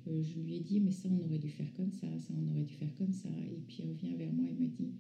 euh, 0.07 0.21
je 0.21 0.39
lui 0.39 0.55
ai 0.55 0.59
dit, 0.59 0.79
mais 0.79 0.91
ça, 0.91 1.09
on 1.09 1.25
aurait 1.25 1.39
dû 1.39 1.49
faire 1.49 1.71
comme 1.73 1.91
ça, 1.91 2.07
ça, 2.19 2.33
on 2.37 2.51
aurait 2.51 2.63
dû 2.63 2.73
faire 2.73 2.93
comme 2.97 3.13
ça. 3.13 3.29
Et 3.29 3.59
puis, 3.67 3.83
elle 3.83 3.89
revient 3.89 4.15
vers 4.15 4.33
moi 4.33 4.47
et 4.49 4.53
me 4.53 4.67
dit, 4.67 4.91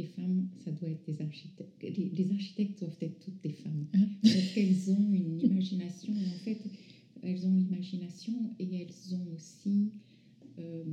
les 0.00 0.06
femmes, 0.06 0.48
ça 0.64 0.70
doit 0.70 0.88
être 0.88 1.04
des 1.06 1.20
architectes. 1.22 1.82
Les, 1.82 2.30
architectes 2.32 2.80
doivent 2.80 2.96
être 3.00 3.18
toutes 3.20 3.40
des 3.42 3.52
femmes. 3.52 3.86
Hein? 3.94 4.06
Parce 4.22 4.54
qu'elles 4.54 4.90
ont 4.90 5.12
une 5.12 5.40
imagination. 5.40 6.12
Et 6.14 6.26
en 6.26 6.38
fait, 6.44 6.58
elles 7.22 7.46
ont 7.46 7.54
l'imagination 7.54 8.32
et 8.58 8.82
elles 8.82 9.14
ont 9.14 9.34
aussi 9.34 9.90
euh, 10.58 10.84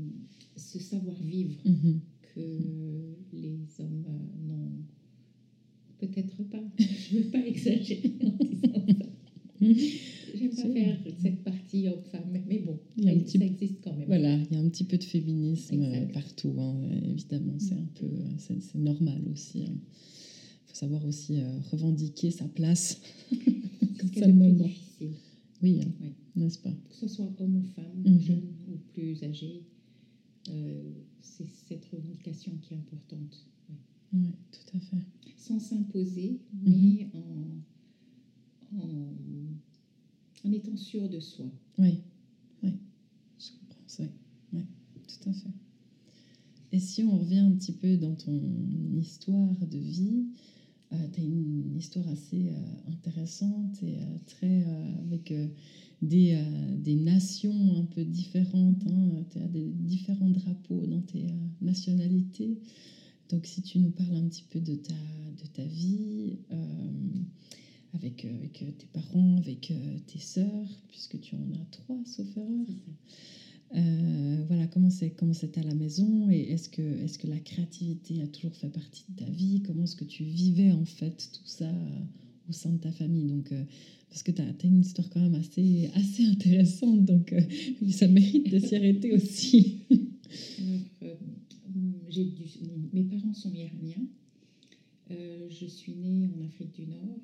ce 0.55 0.79
savoir-vivre 0.79 1.55
mm-hmm. 1.65 1.99
que 2.33 3.15
les 3.33 3.59
hommes 3.79 4.05
euh, 4.07 4.47
n'ont 4.47 4.83
peut-être 5.99 6.43
pas. 6.43 6.63
Je 6.79 7.17
ne 7.17 7.23
veux 7.23 7.29
pas 7.29 7.45
exagérer 7.45 8.13
en 8.21 8.43
disant 8.43 8.71
ça. 8.73 8.97
J'aime 10.35 10.55
pas 10.55 10.73
faire 10.73 10.97
cette 11.21 11.43
partie 11.43 11.87
homme-femme, 11.87 12.37
mais 12.47 12.59
bon, 12.59 12.79
ça 13.27 13.39
existe 13.45 13.83
quand 13.83 13.95
même. 13.95 14.07
Voilà, 14.07 14.35
il 14.35 14.53
y 14.53 14.55
a 14.55 14.59
un 14.59 14.69
petit 14.69 14.83
peu 14.83 14.97
de 14.97 15.03
féminisme 15.03 15.81
euh, 15.81 16.05
partout, 16.13 16.55
hein, 16.59 16.75
évidemment, 17.03 17.57
c'est 17.59 17.75
un 17.75 17.87
peu, 17.95 18.07
c'est 18.37 18.75
normal 18.75 19.21
aussi. 19.31 19.59
Il 19.59 19.65
hein. 19.67 19.77
faut 20.65 20.75
savoir 20.75 21.05
aussi 21.05 21.39
euh, 21.39 21.59
revendiquer 21.71 22.31
sa 22.31 22.45
place. 22.45 23.01
c'est 24.13 24.27
le 24.27 24.33
moment. 24.33 24.65
difficile. 24.65 25.13
Oui, 25.61 25.81
hein, 25.81 25.91
n'est-ce 26.35 26.59
pas? 26.59 26.71
Que 26.71 26.95
ce 26.95 27.07
soit 27.07 27.29
homme 27.39 27.57
ou 27.57 27.63
femme, 27.75 28.03
mhm. 28.05 28.19
jeune 28.19 28.53
ou 28.71 28.77
plus 28.93 29.23
âgé, 29.23 29.63
euh, 30.49 30.81
c'est 31.21 31.47
cette 31.67 31.85
revendication 31.85 32.53
qui 32.61 32.73
est 32.73 32.77
importante. 32.77 33.45
Oui, 34.13 34.29
tout 34.51 34.77
à 34.77 34.79
fait. 34.79 35.03
Sans 35.35 35.59
s'imposer, 35.59 36.39
mhm. 36.53 36.61
mais 36.65 37.07
en 37.13 37.37
en, 38.75 40.51
étant 40.51 40.75
sûr 40.75 41.09
de 41.09 41.19
soi. 41.19 41.45
Oui, 41.77 41.99
oui, 42.63 42.71
je 43.39 43.49
comprends 43.59 43.87
ça. 43.87 44.03
Oui, 44.53 44.65
tout 45.07 45.29
à 45.29 45.33
fait. 45.33 45.49
Et 46.77 46.79
si 46.79 47.01
on 47.01 47.17
revient 47.17 47.39
un 47.39 47.53
petit 47.53 47.71
peu 47.71 47.97
dans 47.97 48.13
ton 48.13 48.39
histoire 48.95 49.57
de 49.65 49.79
vie, 49.79 50.27
tu 50.91 51.21
as 51.21 51.23
une 51.23 51.75
histoire 51.75 52.07
assez 52.07 52.51
intéressante 52.87 53.81
et 53.81 53.97
très 54.27 54.63
avec 54.99 55.33
des, 56.03 56.39
des, 56.77 56.93
nations 56.93 57.77
un 57.77 57.85
peu 57.85 58.05
différentes. 58.05 58.85
Hein. 58.85 59.25
Tu 59.31 59.39
as 59.39 59.47
des 59.47 59.71
différents 59.71 60.29
drapeaux 60.29 60.85
dans 60.85 61.01
tes 61.01 61.25
nationalités. 61.61 62.59
Donc 63.29 63.47
si 63.47 63.63
tu 63.63 63.79
nous 63.79 63.89
parles 63.89 64.17
un 64.17 64.27
petit 64.27 64.45
peu 64.47 64.59
de 64.59 64.75
ta, 64.75 64.93
de 64.93 65.47
ta 65.51 65.63
vie 65.63 66.37
avec, 67.95 68.23
avec 68.25 68.53
tes 68.77 68.87
parents, 68.93 69.37
avec 69.37 69.73
tes 70.05 70.19
sœurs, 70.19 70.83
puisque 70.89 71.19
tu 71.21 71.37
en 71.37 71.59
as 71.59 71.65
trois, 71.71 71.99
sauf 72.05 72.37
erreur. 72.37 72.67
Euh, 73.75 74.45
voilà, 74.47 74.65
comment 74.67 74.89
c'est 74.89 75.09
comment 75.11 75.33
c'était 75.33 75.59
à 75.59 75.63
la 75.63 75.75
maison 75.75 76.29
et 76.29 76.39
est-ce 76.51 76.69
que 76.69 76.81
est-ce 76.81 77.17
que 77.17 77.27
la 77.27 77.39
créativité 77.39 78.21
a 78.21 78.27
toujours 78.27 78.55
fait 78.55 78.69
partie 78.69 79.03
de 79.09 79.15
ta 79.17 79.29
vie? 79.29 79.61
Comment 79.65 79.83
est-ce 79.83 79.97
que 79.97 80.05
tu 80.05 80.23
vivais 80.23 80.71
en 80.71 80.85
fait 80.85 81.29
tout 81.33 81.45
ça 81.45 81.69
euh, 81.69 81.99
au 82.49 82.53
sein 82.53 82.71
de 82.71 82.77
ta 82.77 82.91
famille? 82.91 83.25
Donc 83.25 83.51
euh, 83.51 83.63
parce 84.09 84.23
que 84.23 84.31
tu 84.31 84.41
as, 84.41 84.53
une 84.63 84.79
histoire 84.79 85.09
quand 85.09 85.19
même 85.19 85.35
assez 85.35 85.89
assez 85.95 86.23
intéressante, 86.25 87.03
donc 87.03 87.35
ça 87.91 88.07
mérite 88.07 88.49
de 88.49 88.59
s'y 88.59 88.75
arrêter 88.75 89.11
aussi. 89.13 89.79
j'ai 92.09 92.33
mes 92.93 93.03
parents 93.03 93.33
sont 93.33 93.53
iraniens. 93.53 94.07
je 95.09 95.65
suis 95.65 95.93
née 95.93 96.29
en 96.35 96.45
Afrique 96.45 96.73
du 96.73 96.87
Nord. 96.87 97.19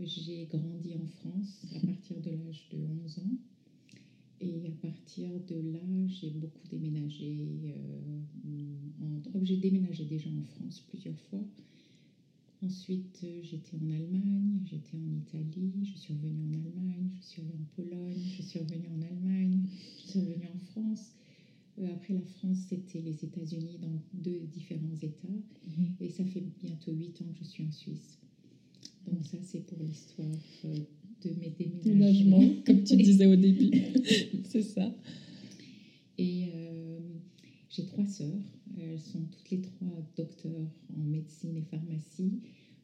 J'ai 0.00 0.46
grandi 0.46 0.94
en 0.94 1.06
France 1.06 1.66
à 1.74 1.86
partir 1.86 2.20
de 2.20 2.30
l'âge 2.30 2.68
de 2.72 2.78
11 3.04 3.18
ans. 3.18 3.36
Et 4.44 4.66
à 4.66 4.70
partir 4.82 5.30
de 5.48 5.72
là, 5.72 6.06
j'ai 6.06 6.30
beaucoup 6.30 6.66
déménagé. 6.70 7.48
Euh, 7.64 8.20
j'ai 9.42 9.56
déménagé 9.56 10.04
déjà 10.04 10.28
en 10.30 10.42
France 10.42 10.84
plusieurs 10.88 11.18
fois. 11.30 11.42
Ensuite, 12.62 13.20
euh, 13.24 13.40
j'étais 13.42 13.76
en 13.76 13.90
Allemagne, 13.90 14.60
j'étais 14.64 14.96
en 14.96 15.10
Italie, 15.12 15.72
je 15.82 15.98
suis 15.98 16.14
revenue 16.14 16.44
en 16.44 16.52
Allemagne, 16.52 17.10
je 17.14 17.26
suis 17.26 17.42
allée 17.42 17.54
en 17.54 17.64
Pologne, 17.76 18.22
je 18.36 18.42
suis 18.42 18.58
revenue 18.58 18.88
en 18.88 19.02
Allemagne, 19.02 19.60
je 20.02 20.10
suis 20.10 20.20
revenue 20.20 20.48
en 20.54 20.58
France. 20.58 21.12
Euh, 21.78 21.92
après 21.92 22.14
la 22.14 22.22
France, 22.22 22.58
c'était 22.68 23.00
les 23.00 23.24
États-Unis 23.24 23.78
dans 23.80 23.98
deux 24.14 24.40
différents 24.52 24.96
États. 25.02 25.28
Mhm. 25.28 25.96
Et 26.00 26.10
ça 26.10 26.24
fait 26.24 26.44
bientôt 26.62 26.92
huit 26.92 27.20
ans 27.22 27.32
que 27.32 27.38
je 27.38 27.44
suis 27.44 27.64
en 27.64 27.72
Suisse. 27.72 28.18
Donc 29.06 29.24
ça, 29.24 29.38
c'est 29.42 29.60
pour 29.66 29.78
l'histoire 29.82 30.28
de 31.30 31.40
mes 31.40 31.50
déménagements. 31.50 32.62
comme 32.66 32.82
tu 32.82 32.96
disais 33.02 33.26
au 33.26 33.36
début. 33.36 33.70
c'est 34.44 34.62
ça. 34.62 34.94
Et 36.18 36.44
euh, 36.54 36.98
j'ai 37.70 37.84
trois 37.86 38.06
sœurs. 38.06 38.40
Elles 38.78 39.00
sont 39.00 39.20
toutes 39.20 39.50
les 39.50 39.60
trois 39.60 40.06
docteurs 40.16 40.68
en 40.96 41.04
médecine 41.04 41.56
et 41.56 41.62
pharmacie. 41.62 42.40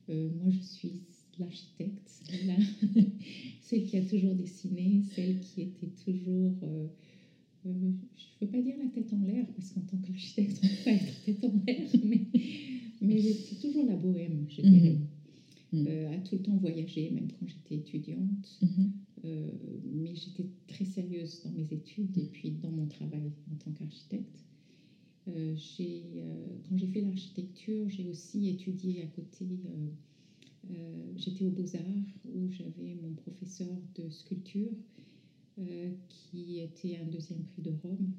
Euh, 0.08 0.28
moi, 0.42 0.50
je 0.50 0.62
suis 0.64 1.02
l'architecte, 1.40 2.22
celle 3.62 3.84
qui 3.86 3.96
a 3.96 4.02
toujours 4.02 4.34
dessiné, 4.34 5.02
celle 5.14 5.40
qui 5.40 5.62
était 5.62 5.90
toujours... 6.04 6.54
Euh, 6.62 6.86
je 7.64 7.70
ne 7.70 7.92
veux 8.40 8.46
pas 8.48 8.62
dire 8.62 8.74
la 8.82 8.88
tête 8.90 9.12
en 9.12 9.20
l'air, 9.26 9.44
parce 9.56 9.70
qu'en 9.72 9.80
tant 9.82 9.98
qu'architecte, 9.98 10.60
on 10.62 10.66
ne 10.66 10.70
peut 10.70 10.84
pas 10.84 10.90
être 10.92 11.24
tête 11.24 11.44
en 11.44 11.52
l'air, 11.66 11.88
mais, 12.04 12.20
mais 13.02 13.18
j'étais 13.20 13.56
toujours 13.56 13.86
la 13.86 13.96
bohème, 13.96 14.46
je 14.48 14.62
dirais. 14.62 14.90
Mhm. 14.92 15.06
Mm. 15.72 15.86
Euh, 15.86 16.14
à 16.14 16.18
tout 16.18 16.34
le 16.36 16.42
temps 16.42 16.56
voyager, 16.56 17.10
même 17.10 17.28
quand 17.28 17.46
j'étais 17.46 17.76
étudiante. 17.76 18.58
Mm-hmm. 18.62 18.90
Euh, 19.24 19.50
mais 19.92 20.14
j'étais 20.14 20.46
très 20.66 20.84
sérieuse 20.84 21.42
dans 21.44 21.52
mes 21.52 21.72
études 21.72 22.16
et 22.18 22.26
puis 22.26 22.52
dans 22.52 22.70
mon 22.70 22.86
travail 22.86 23.32
en 23.52 23.56
tant 23.56 23.70
qu'architecte. 23.72 24.44
Euh, 25.28 25.54
quand 26.68 26.76
j'ai 26.76 26.86
fait 26.86 27.02
l'architecture, 27.02 27.88
j'ai 27.88 28.08
aussi 28.08 28.48
étudié 28.48 29.02
à 29.02 29.06
côté. 29.06 29.46
j'étais 31.16 31.44
aux 31.44 31.50
Beaux-Arts 31.50 32.14
où 32.24 32.50
j'avais 32.50 32.96
mon 33.02 33.12
professeur 33.14 33.76
de 33.96 34.08
sculpture 34.10 34.72
qui 36.08 36.60
était 36.60 36.96
un 36.96 37.04
deuxième 37.04 37.42
prix 37.42 37.62
de 37.62 37.70
Rome, 37.82 38.12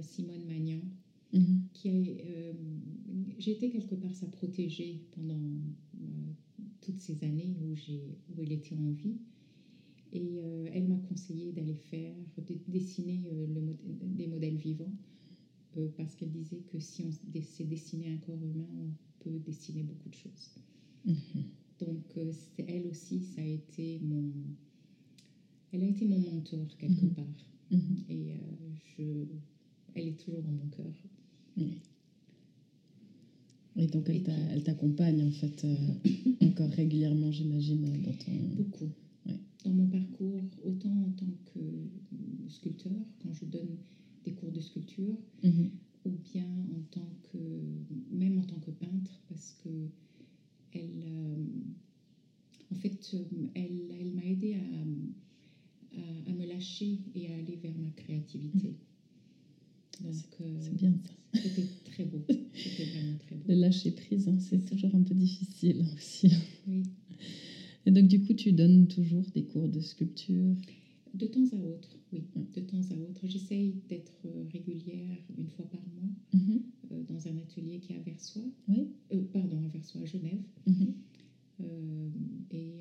Simone 0.00 0.46
Magnan. 0.46 0.80
Mm-hmm. 1.34 1.58
qui 1.72 1.88
a, 1.88 1.92
j'ai 3.38 3.52
été 3.52 3.70
quelque 3.70 3.94
part 3.94 4.14
sa 4.14 4.26
protégée 4.26 5.00
pendant 5.12 5.40
toutes 6.82 7.00
ces 7.00 7.24
années 7.24 7.54
où, 7.60 7.72
où 7.72 8.42
il 8.42 8.52
était 8.52 8.74
en 8.74 8.90
vie. 8.90 9.16
Et 10.12 10.38
euh, 10.38 10.68
elle 10.72 10.88
m'a 10.88 10.98
conseillé 11.08 11.52
d'aller 11.52 11.74
faire, 11.74 12.14
de 12.36 12.54
dessiner 12.68 13.22
euh, 13.32 13.46
le 13.46 13.76
des 14.04 14.26
modèles 14.26 14.56
vivants, 14.56 14.92
euh, 15.78 15.88
parce 15.96 16.14
qu'elle 16.14 16.30
disait 16.30 16.60
que 16.70 16.78
si 16.78 17.02
on 17.02 17.10
sait 17.42 17.64
dessiner 17.64 18.10
un 18.10 18.18
corps 18.18 18.42
humain, 18.42 18.68
on 18.78 18.90
peut 19.24 19.38
dessiner 19.38 19.84
beaucoup 19.84 20.10
de 20.10 20.14
choses. 20.14 20.58
Mm-hmm. 21.06 21.86
Donc, 21.86 22.18
elle 22.58 22.86
aussi, 22.88 23.20
ça 23.20 23.40
a 23.40 23.44
été 23.44 24.00
mon. 24.00 24.32
Elle 25.72 25.82
a 25.82 25.86
été 25.86 26.04
mon 26.04 26.18
mentor 26.18 26.76
quelque 26.76 27.06
mm-hmm. 27.06 27.14
part. 27.14 27.46
Mm-hmm. 27.70 28.10
Et 28.10 28.34
je, 28.98 29.24
elle 29.94 30.08
est 30.08 30.20
toujours 30.20 30.42
dans 30.42 30.52
mon 30.52 30.68
cœur. 30.68 30.92
Et 33.76 33.86
donc 33.86 34.08
elle 34.08 34.62
t'accompagne 34.62 35.22
en 35.24 35.30
fait 35.30 35.64
euh, 35.64 35.76
encore 36.46 36.70
régulièrement, 36.70 37.30
j'imagine, 37.32 37.82
dans 38.02 38.12
ton... 38.12 38.32
Beaucoup. 38.56 38.90
Dans 39.64 39.70
mon 39.70 39.86
parcours, 39.86 40.42
autant 40.64 40.90
en 40.90 41.10
tant 41.12 41.32
que 41.54 41.60
sculpteur, 42.48 42.92
quand 43.22 43.32
je 43.32 43.44
donne 43.44 43.76
des 44.24 44.32
cours 44.32 44.50
de 44.50 44.60
sculpture, 44.60 45.16
mm-hmm. 45.44 45.70
ou 46.04 46.10
bien 46.32 46.48
en 46.74 46.80
tant 46.90 47.08
que, 47.30 47.38
même 48.10 48.38
en 48.38 48.42
tant 48.42 48.58
que 48.58 48.72
peintre, 48.72 49.20
parce 49.28 49.56
que 49.62 49.68
elle, 50.72 51.04
euh, 51.06 51.44
en 52.72 52.74
fait, 52.74 53.16
elle, 53.54 53.82
elle 54.00 54.12
m'a 54.14 54.24
aidé 54.24 54.54
à, 54.54 55.98
à, 56.28 56.32
me 56.32 56.46
lâcher 56.46 56.98
et 57.14 57.28
à 57.28 57.34
aller 57.34 57.58
vers 57.62 57.76
ma 57.78 57.90
créativité. 57.90 58.74
Donc, 60.00 60.14
c'est 60.14 60.44
euh, 60.44 60.74
bien 60.74 60.94
ça. 61.04 61.40
C'était 61.40 61.66
très 61.84 62.04
beau. 62.04 62.22
C'était 62.54 62.84
vraiment 62.84 63.18
très 63.18 63.36
beau. 63.36 63.44
Le 63.48 63.54
lâcher 63.54 63.92
prise, 63.92 64.28
hein, 64.28 64.38
c'est 64.38 64.64
toujours 64.64 64.94
un 64.94 65.02
peu 65.02 65.14
difficile 65.14 65.84
aussi. 65.94 66.30
Oui. 66.66 66.82
Et 67.86 67.90
donc, 67.90 68.08
du 68.08 68.22
coup, 68.22 68.34
tu 68.34 68.52
donnes 68.52 68.86
toujours 68.88 69.24
des 69.34 69.44
cours 69.44 69.68
de 69.68 69.80
sculpture 69.80 70.54
De 71.14 71.26
temps 71.26 71.44
à 71.52 71.56
autre, 71.56 71.98
oui. 72.12 72.22
De 72.54 72.60
temps 72.60 72.80
à 72.90 72.94
autre. 72.94 73.26
J'essaye 73.26 73.74
d'être 73.88 74.12
euh, 74.26 74.44
régulière 74.52 75.18
une 75.36 75.48
fois 75.48 75.68
par 75.68 75.80
mois 75.80 76.10
mm-hmm. 76.34 76.60
euh, 76.92 77.02
dans 77.08 77.28
un 77.28 77.36
atelier 77.38 77.78
qui 77.78 77.92
est 77.92 77.96
à 77.96 78.00
Versoix. 78.00 78.42
Oui. 78.68 78.88
pardon, 79.32 79.62
à 79.64 79.68
Versoix, 79.68 80.02
à 80.02 80.04
Genève. 80.04 80.42
Mm-hmm. 80.68 80.92
et 82.52 82.72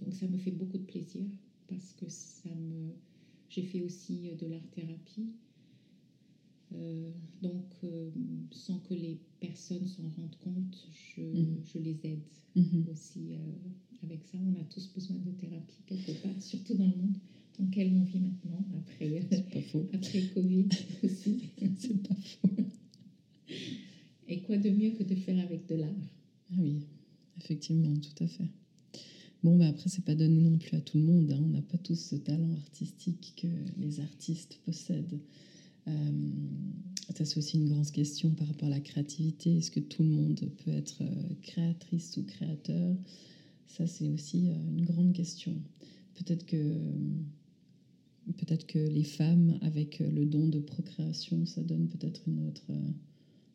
donc, 0.00 0.14
ça 0.14 0.26
me 0.28 0.38
fait 0.38 0.52
beaucoup 0.52 0.78
de 0.78 0.84
plaisir 0.84 1.24
parce 1.68 1.92
que 1.92 2.06
ça 2.08 2.50
me. 2.50 2.92
J'ai 3.50 3.62
fait 3.62 3.80
aussi 3.80 4.30
de 4.38 4.46
l'art-thérapie. 4.58 5.32
Euh, 6.74 7.10
donc, 7.42 7.64
euh, 7.84 8.10
sans 8.50 8.78
que 8.80 8.94
les 8.94 9.18
personnes 9.40 9.86
s'en 9.86 10.08
rendent 10.16 10.36
compte, 10.44 10.88
je, 11.16 11.22
mhm. 11.22 11.60
je 11.64 11.78
les 11.78 11.98
aide 12.04 12.20
mhm. 12.56 12.86
aussi 12.90 13.32
euh, 13.32 14.04
avec 14.04 14.22
ça. 14.24 14.38
On 14.38 14.60
a 14.60 14.64
tous 14.64 14.92
besoin 14.94 15.16
de 15.16 15.30
thérapie 15.32 15.82
quelque 15.86 16.12
part, 16.22 16.32
surtout 16.42 16.74
dans 16.74 16.84
le 16.84 16.96
monde 16.96 17.16
dans 17.58 17.64
lequel 17.64 17.92
on 17.92 18.02
vit 18.04 18.20
maintenant, 18.20 18.64
après, 18.78 19.20
pas 19.50 19.60
faux. 19.62 19.88
après 19.92 20.22
Covid 20.34 20.68
aussi. 21.02 21.40
C'est 21.78 22.02
pas 22.06 22.14
faux. 22.14 22.48
Et 24.28 24.42
quoi 24.42 24.58
de 24.58 24.70
mieux 24.70 24.90
que 24.90 25.02
de 25.02 25.14
faire 25.14 25.42
avec 25.42 25.66
de 25.66 25.74
l'art? 25.76 25.90
Ah 26.50 26.56
Oui, 26.58 26.82
effectivement, 27.38 27.94
tout 27.94 28.22
à 28.22 28.26
fait. 28.26 28.48
Bon, 29.44 29.56
bah 29.56 29.68
après, 29.68 29.88
c'est 29.88 30.04
pas 30.04 30.16
donné 30.16 30.40
non 30.40 30.58
plus 30.58 30.76
à 30.76 30.80
tout 30.80 30.98
le 30.98 31.04
monde. 31.04 31.30
Hein. 31.30 31.40
On 31.44 31.48
n'a 31.48 31.62
pas 31.62 31.78
tous 31.78 31.94
ce 31.94 32.16
talent 32.16 32.52
artistique 32.56 33.34
que 33.36 33.46
les 33.80 34.00
artistes 34.00 34.58
possèdent. 34.64 35.20
Euh, 35.86 35.92
ça, 37.14 37.24
c'est 37.24 37.38
aussi 37.38 37.58
une 37.58 37.68
grande 37.68 37.90
question 37.90 38.30
par 38.30 38.48
rapport 38.48 38.66
à 38.66 38.70
la 38.70 38.80
créativité. 38.80 39.56
Est-ce 39.58 39.70
que 39.70 39.80
tout 39.80 40.02
le 40.02 40.08
monde 40.08 40.40
peut 40.64 40.72
être 40.72 41.02
euh, 41.02 41.34
créatrice 41.42 42.16
ou 42.16 42.24
créateur? 42.24 42.96
Ça, 43.66 43.86
c'est 43.86 44.08
aussi 44.08 44.48
euh, 44.48 44.54
une 44.76 44.84
grande 44.84 45.12
question. 45.12 45.54
Peut-être 46.14 46.44
que, 46.44 46.74
peut-être 48.38 48.66
que 48.66 48.78
les 48.80 49.04
femmes, 49.04 49.56
avec 49.62 50.00
le 50.00 50.26
don 50.26 50.48
de 50.48 50.58
procréation, 50.58 51.46
ça 51.46 51.62
donne 51.62 51.86
peut-être 51.86 52.22
une 52.26 52.48
autre, 52.48 52.72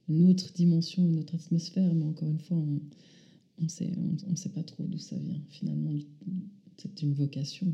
une 0.07 0.29
autre 0.29 0.53
dimension, 0.53 1.05
une 1.05 1.19
autre 1.19 1.35
atmosphère. 1.35 1.93
Mais 1.93 2.05
encore 2.05 2.29
une 2.29 2.39
fois, 2.39 2.55
on 2.55 2.79
ne 3.59 3.67
sait, 3.67 3.91
on, 4.27 4.35
sait 4.35 4.49
pas 4.49 4.63
trop 4.63 4.83
d'où 4.83 4.97
ça 4.97 5.17
vient. 5.17 5.41
Finalement, 5.49 5.93
c'est 6.77 7.01
une 7.01 7.13
vocation. 7.13 7.73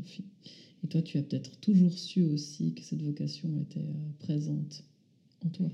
Et 0.82 0.88
toi, 0.88 1.02
tu 1.02 1.18
as 1.18 1.22
peut-être 1.22 1.58
toujours 1.60 1.92
su 1.92 2.22
aussi 2.22 2.74
que 2.74 2.82
cette 2.82 3.02
vocation 3.02 3.48
était 3.60 3.80
euh, 3.80 4.10
présente 4.18 4.84
en 5.44 5.48
toi. 5.48 5.70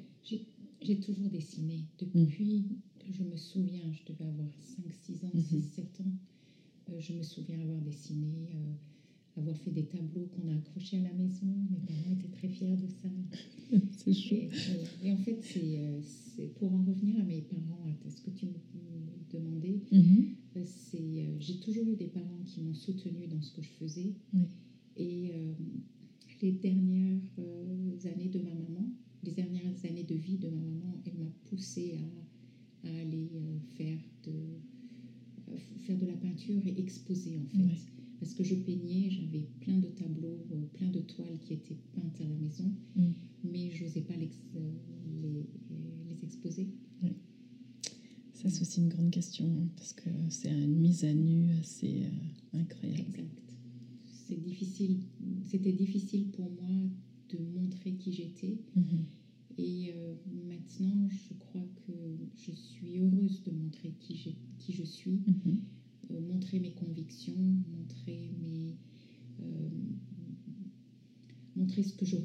J'ai 0.82 1.00
toujours 1.00 1.28
dessiné. 1.30 1.84
Depuis 1.98 2.64
que 2.98 3.12
je 3.12 3.22
me 3.22 3.36
souviens, 3.36 3.92
je 3.92 4.12
devais 4.12 4.26
avoir 4.26 4.48
5, 4.60 4.84
6 4.92 5.25
ans, 5.25 5.30
6, 5.34 5.56
mhm. 5.56 5.62
7 5.62 6.00
ans, 6.02 6.12
euh, 6.90 7.00
je 7.00 7.12
me 7.12 7.22
souviens 7.22 7.60
avoir 7.60 7.80
dessiné 7.80 8.50
euh, 8.54 8.75
avoir 9.36 9.56
fait 9.58 9.70
des 9.70 9.84
tableaux 9.84 10.26
qu'on 10.26 10.48
a 10.48 10.54
accrochés 10.54 10.98
à 10.98 11.02
la 11.02 11.12
maison. 11.12 11.46
Mes 11.70 11.78
parents 11.80 12.10
étaient 12.12 12.28
très 12.28 12.48
fiers 12.48 12.76
de 12.76 12.86
ça. 12.88 13.08
c'est 13.90 14.12
chou. 14.14 14.34
Et, 14.34 14.48
euh, 14.48 14.84
et 15.04 15.12
en 15.12 15.16
fait, 15.16 15.38
c'est 15.42 15.78
euh, 15.78 16.00
c'est 16.02 16.54
pour 16.54 16.72
en 16.72 16.82
revenir 16.84 17.18
à 17.18 17.22
mes 17.24 17.42
parents, 17.42 17.84
à 18.06 18.10
ce 18.10 18.20
que 18.22 18.30
tu 18.30 18.46
me 18.46 18.52
demandais, 19.32 19.80
Mhm. 19.92 20.26
euh, 20.56 20.62
c'est 20.64 21.36
j'ai 21.40 21.58
toujours 21.60 21.86
eu 21.88 21.96
des 21.96 22.06
parents 22.06 22.40
qui 22.46 22.60
m'ont 22.62 22.74
soutenue 22.74 23.26
dans 23.26 23.40
ce 23.42 23.52
que 23.52 23.62
je 23.62 23.68
faisais. 23.68 24.14
Oui. 24.32 24.46
Et 24.96 25.30
euh, 25.34 25.52
les 26.42 26.52
dernières 26.52 27.20
années 28.06 28.28
de 28.28 28.38
ma 28.38 28.54
maman, 28.54 28.88
les 29.24 29.32
dernières 29.32 29.84
années 29.84 30.04
de 30.04 30.14
vie 30.14 30.36
de 30.38 30.48
ma 30.48 30.60
maman, 30.60 30.94
elle 31.04 31.14
m'a 31.18 31.30
poussée 31.44 31.96
à, 32.84 32.88
à 32.88 33.00
aller 33.00 33.28
faire 33.76 33.98
de 34.24 34.32
faire 35.78 35.98
de 35.98 36.06
la 36.06 36.14
peinture 36.14 36.62
et 36.66 36.78
exposer 36.80 37.38
en 37.38 37.46
fait. 37.46 37.62
Parce 38.20 38.32
que 38.35 38.42
je 38.44 38.54
peignais, 38.54 39.11
j'avais 39.11 39.46
plein 39.61 39.76
de 39.78 39.88
tableaux, 39.88 40.38
euh, 40.52 40.64
plein 40.73 40.88
de 40.88 41.00
toiles 41.00 41.38
qui 41.44 41.52
étaient 41.54 41.76
peintes 41.94 42.20
à 42.20 42.25
la 42.25 42.35
maison, 42.37 42.70
Mm. 42.96 43.11
mais 43.44 43.70
je 43.70 43.85
n'osais 43.85 44.00
pas 44.00 44.14
euh, 44.14 44.73
les, 45.23 45.46
les 46.11 46.25
exposer. 46.25 46.68
Ça, 48.32 48.50
c'est 48.50 48.61
aussi 48.62 48.80
une 48.82 48.88
grande 48.88 49.11
question, 49.11 49.46
hein, 49.46 49.68
parce 49.76 49.92
que 49.94 50.11
c'est 50.28 50.50
une 50.50 50.76
mise 50.76 51.04
à 51.04 51.12
nu 51.14 51.50
assez 51.61 52.02
euh, 52.04 52.58
incroyable. 52.61 53.00
Exact. 53.08 53.56
C'est 54.28 54.40
difficile. 54.42 54.99
C'était 55.46 55.73
difficile 55.73 56.26
pour 56.32 56.50
moi 56.50 56.68
de 57.30 57.38
montrer 57.58 57.92
qui 57.94 58.12
j'étais. 58.12 58.58
Mhm. 58.76 59.04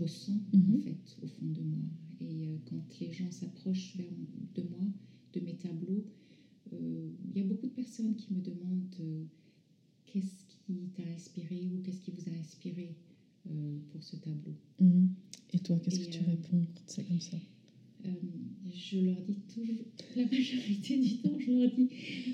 Ressens 0.02 0.40
Mhm. 0.54 0.76
en 0.76 0.80
fait 0.80 1.18
au 1.22 1.28
fond 1.28 1.46
de 1.48 1.62
moi. 1.62 1.80
Et 2.20 2.48
euh, 2.48 2.58
quand 2.66 2.82
les 3.00 3.12
gens 3.12 3.32
s'approchent 3.32 3.98
de 4.56 4.62
moi, 4.64 4.86
de 5.34 5.40
mes 5.42 5.56
tableaux, 5.56 6.04
euh, 6.74 7.10
il 7.30 7.38
y 7.38 7.44
a 7.44 7.48
beaucoup 7.48 7.68
de 7.68 7.72
personnes 7.72 8.16
qui 8.16 8.34
me 8.34 8.42
demandent 8.42 8.96
euh, 9.00 9.24
qu'est-ce 10.06 10.46
qui 10.66 10.90
t'a 10.96 11.04
inspiré 11.16 11.70
ou 11.74 11.82
qu'est-ce 11.82 12.02
qui 12.02 12.12
vous 12.12 12.30
a 12.30 12.34
inspiré 12.40 12.96
pour 13.90 14.04
ce 14.04 14.16
tableau. 14.18 14.54
Mhm. 14.80 15.10
Et 15.54 15.60
toi, 15.60 15.80
qu'est-ce 15.80 16.00
que 16.06 16.12
tu 16.12 16.20
réponds 16.24 16.64
quand 16.76 16.84
c'est 16.86 17.04
comme 17.08 17.20
ça? 17.20 17.38
je 18.74 19.00
leur 19.00 19.22
dis 19.24 19.40
toujours, 19.54 19.86
la 20.16 20.26
majorité 20.26 21.00
du 21.00 21.18
temps, 21.18 21.38
je 21.40 21.52
leur 21.52 21.72
dis, 21.76 21.90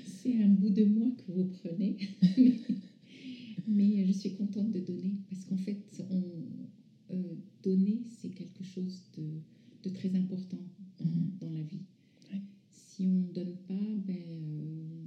c'est 0.06 0.36
un 0.42 0.48
bout 0.48 0.70
de 0.70 0.84
moi 0.84 1.10
que 1.16 1.32
vous 1.32 1.44
prenez. 1.62 1.96
Mais 3.66 4.04
je 4.06 4.12
suis 4.12 4.34
contente 4.34 4.70
de 4.72 4.80
donner 4.80 5.14
parce 5.28 5.44
qu'en 5.44 5.56
fait, 5.56 6.04
on, 6.10 6.22
euh, 7.14 7.34
donner, 7.62 8.02
c'est 8.08 8.30
quelque 8.30 8.62
chose 8.64 9.02
de, 9.16 9.24
de 9.82 9.88
très 9.94 10.14
important 10.14 10.58
dans, 10.98 11.06
Mhm. 11.06 11.30
dans 11.40 11.50
la 11.50 11.62
vie. 11.62 11.84
Ouais. 12.32 12.40
Si 12.70 13.06
on 13.06 13.12
ne 13.28 13.32
donne 13.32 13.56
pas, 13.66 13.94
ben, 14.06 14.16
euh, 14.28 15.06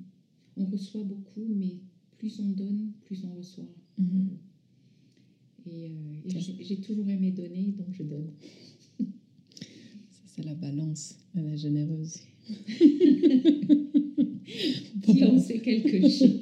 on 0.58 0.65
reçoit 0.65 1.03
beaucoup, 1.03 1.48
mais 1.48 1.77
plus 2.18 2.39
on 2.39 2.50
donne, 2.50 2.91
plus 3.06 3.24
on 3.25 3.36
reçoit. 3.36 3.70
Mhm. 3.98 4.30
Et, 5.68 5.89
euh, 5.89 5.91
et 6.25 6.39
j'ai 6.39 6.56
j'ai 6.63 6.82
toujours 6.82 7.08
aimé 7.10 7.32
donner, 7.32 7.72
donc 7.77 7.88
je 7.94 8.03
donne. 8.03 8.32
La 10.62 10.70
balance, 10.70 11.15
elle 11.36 11.53
est 11.53 11.58
généreuse. 11.58 12.15
Qui 15.03 15.24
en 15.25 15.39
sait 15.39 15.60
quelque 15.60 16.00
chose 16.10 16.39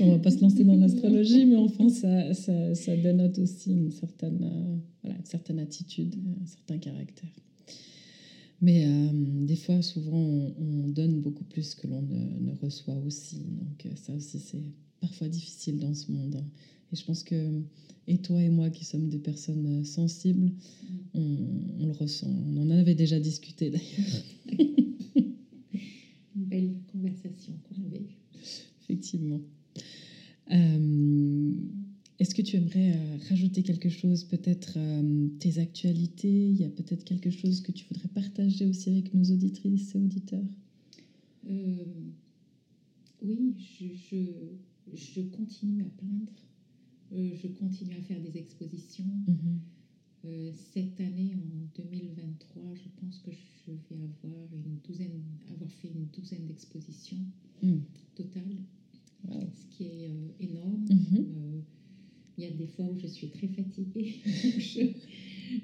On 0.00 0.10
va 0.12 0.18
pas 0.18 0.30
se 0.30 0.40
lancer 0.40 0.64
dans 0.64 0.76
l'astrologie, 0.76 1.44
mais 1.46 1.56
enfin, 1.56 1.88
ça, 1.88 2.34
ça, 2.34 2.74
ça 2.74 2.96
dénote 2.96 3.38
aussi 3.38 3.72
une 3.72 3.90
certaine, 3.90 4.40
euh, 4.42 4.76
voilà, 5.02 5.18
une 5.18 5.24
certaine 5.24 5.58
attitude, 5.58 6.14
un 6.42 6.46
certain 6.46 6.78
caractère. 6.78 7.28
Mais 8.60 8.84
euh, 8.86 9.08
des 9.46 9.56
fois, 9.56 9.82
souvent, 9.82 10.16
on, 10.18 10.52
on 10.58 10.88
donne 10.88 11.20
beaucoup 11.20 11.44
plus 11.44 11.74
que 11.74 11.86
l'on 11.86 12.02
ne, 12.02 12.50
ne 12.50 12.54
reçoit 12.60 12.96
aussi. 13.06 13.36
Donc 13.60 13.86
euh, 13.86 13.90
ça 13.94 14.12
aussi, 14.14 14.38
c'est 14.40 14.62
parfois 15.00 15.28
difficile 15.28 15.78
dans 15.78 15.94
ce 15.94 16.10
monde. 16.10 16.36
hein. 16.36 16.44
Et 16.92 16.96
je 16.96 17.04
pense 17.04 17.22
que, 17.22 17.62
et 18.08 18.18
toi 18.18 18.42
et 18.42 18.48
moi 18.50 18.70
qui 18.70 18.84
sommes 18.84 19.08
des 19.08 19.18
personnes 19.18 19.66
euh, 19.80 19.84
sensibles, 19.84 20.50
on, 21.14 21.36
on 21.80 21.86
le 21.86 21.92
ressent. 21.92 22.26
On 22.48 22.56
en 22.56 22.70
avait 22.70 22.94
déjà 22.94 23.20
discuté 23.20 23.70
d'ailleurs, 23.70 24.22
Une 26.36 26.44
belle 26.44 26.74
conversation 26.92 27.52
qu'on 27.64 27.84
avait 27.84 28.00
eue. 28.00 28.16
effectivement. 28.82 29.40
Euh, 30.50 31.52
Est-ce 32.18 32.34
que 32.34 32.42
tu 32.42 32.56
aimerais 32.56 32.92
euh, 32.96 33.16
rajouter 33.28 33.62
quelque 33.62 33.88
chose, 33.90 34.24
peut-être 34.24 34.74
euh, 34.76 35.28
tes 35.38 35.58
actualités? 35.58 36.48
Il 36.48 36.56
y 36.56 36.64
a 36.64 36.70
peut-être 36.70 37.04
quelque 37.04 37.30
chose 37.30 37.60
que 37.60 37.72
tu 37.72 37.84
voudrais 37.86 38.08
partager 38.08 38.64
aussi 38.66 38.88
avec 38.90 39.12
nos 39.14 39.24
auditrices 39.30 39.94
et 39.94 39.98
auditeurs? 39.98 40.50
Euh, 41.50 41.84
oui, 43.22 43.54
je, 43.58 43.86
je, 44.10 44.16
je 44.94 45.20
continue 45.22 45.82
à 45.82 45.90
peindre. 46.00 46.32
Euh, 47.12 47.34
je 47.34 47.46
continue 47.48 47.94
à 47.94 48.00
faire 48.00 48.20
des 48.20 48.36
expositions. 48.36 49.06
Mhm. 49.26 49.58
Euh, 50.24 50.50
cette 50.52 51.00
année, 51.00 51.34
en 51.36 51.48
2023, 51.76 52.74
je 52.74 52.88
pense 52.96 53.18
que 53.20 53.30
je 53.30 53.70
vais 53.88 54.00
avoir 54.02 54.52
une 54.52 54.76
douzaine, 54.84 55.22
avoir 55.48 55.70
fait 55.70 55.88
une 55.88 56.06
douzaine 56.06 56.44
d'expositions 56.46 57.24
Mm. 57.62 57.76
totales, 58.14 58.62
Wow. 59.26 59.48
ce 59.52 59.66
qui 59.66 59.84
est 59.84 60.08
euh, 60.10 60.28
énorme. 60.38 60.84
Mhm. 60.90 61.62
Il 62.36 62.42
y 62.44 62.46
a 62.46 62.50
des 62.50 62.66
fois 62.66 62.86
où 62.88 62.94
je 62.96 63.06
suis 63.06 63.28
très 63.28 63.48
fatiguée. 63.48 64.06
je, 64.58 64.86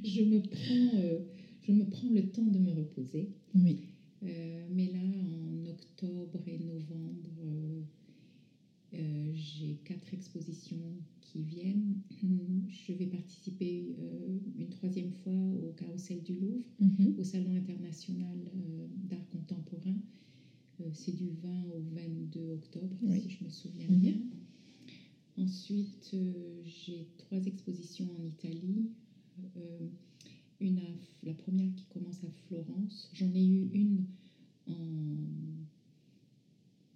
je 0.03 0.23
me 0.23 0.41
prends, 0.41 0.95
euh, 0.97 1.21
je 1.61 1.71
me 1.73 1.85
prends 1.85 2.09
le 2.11 2.23
temps 2.23 2.47
de 2.49 2.59
me 2.59 2.73
reposer. 2.73 3.29
Oui. 3.55 3.77
Euh, 4.25 4.67
mais 4.71 4.89
là, 4.89 5.05
en 5.05 5.67
octobre 5.67 6.41
et 6.49 6.59
novembre, 6.59 7.34
euh, 8.95 9.31
j'ai 9.33 9.75
quatre 9.85 10.13
expositions 10.15 11.01
qui 11.21 11.43
viennent. 11.43 11.97
Je 12.69 12.93
vais 12.93 13.07
participer 13.07 13.95
euh, 13.99 14.39
une 14.57 14.69
troisième 14.69 15.11
fois 15.11 15.53
au 15.63 15.71
Carrousel 15.71 16.23
du 16.23 16.35
Louvre, 16.37 16.65
Mhm. 16.79 17.15
au 17.17 17.23
Salon 17.23 17.53
international 17.53 18.39
euh, 18.55 18.87
d'art 19.09 19.29
contemporain. 19.29 19.99
C'est 20.93 21.13
du 21.13 21.31
20 21.31 21.67
au 21.69 21.81
22 21.95 22.51
octobre, 22.51 22.97
Oui. 23.03 23.21
si 23.21 23.29
je 23.31 23.45
me 23.45 23.49
souviens 23.49 23.89
Mhm. 23.89 23.97
bien. 24.01 24.19
Ensuite, 25.37 26.17
j'ai 26.65 27.07
trois 27.17 27.45
expositions 27.47 28.11
en 28.13 28.23
Italie. 28.23 28.89
Une 30.61 30.79
à- 30.79 30.95
la 31.23 31.33
première 31.35 31.73
qui 31.75 31.87
commence 31.87 32.23
à 32.25 32.29
Florence. 32.29 33.09
J'en 33.13 33.33
ai 33.35 33.47
eu 33.47 33.69
une 33.73 34.03
en, 34.67 35.15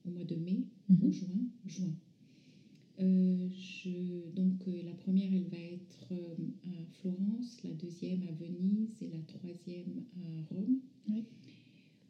au 0.04 0.11
mois 0.11 0.24
de 0.24 0.34
mai 0.37 0.64
ou 0.88 0.94
Mhm. 0.94 1.11
juin. 1.12 1.46
juin. 1.66 1.94
Euh, 3.01 3.48
je, 3.51 4.29
donc 4.31 4.66
euh, 4.66 4.83
la 4.83 4.94
première, 4.94 5.33
elle 5.33 5.46
va 5.46 5.57
être 5.59 6.09
euh, 6.11 6.35
à 6.64 6.85
Florence, 6.87 7.62
la 7.62 7.72
deuxième 7.72 8.22
à 8.22 8.33
Venise 8.33 9.01
et 9.03 9.09
la 9.09 9.22
troisième 9.22 10.03
à 10.16 10.42
Rome. 10.55 10.79
Oui. 11.09 11.24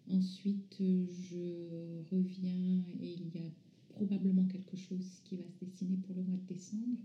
Ensuite, 0.07 0.77
je 0.81 2.01
reviens 2.11 2.83
et 3.01 3.13
il 3.13 3.29
y 3.35 3.39
a 3.39 3.51
probablement 3.91 4.45
quelque 4.45 4.77
chose 4.77 5.21
qui 5.25 5.37
va 5.37 5.47
se 5.47 5.59
dessiner 5.65 5.97
pour 5.99 6.15
le 6.15 6.23
mois 6.23 6.37
de 6.37 6.47
décembre. 6.47 6.99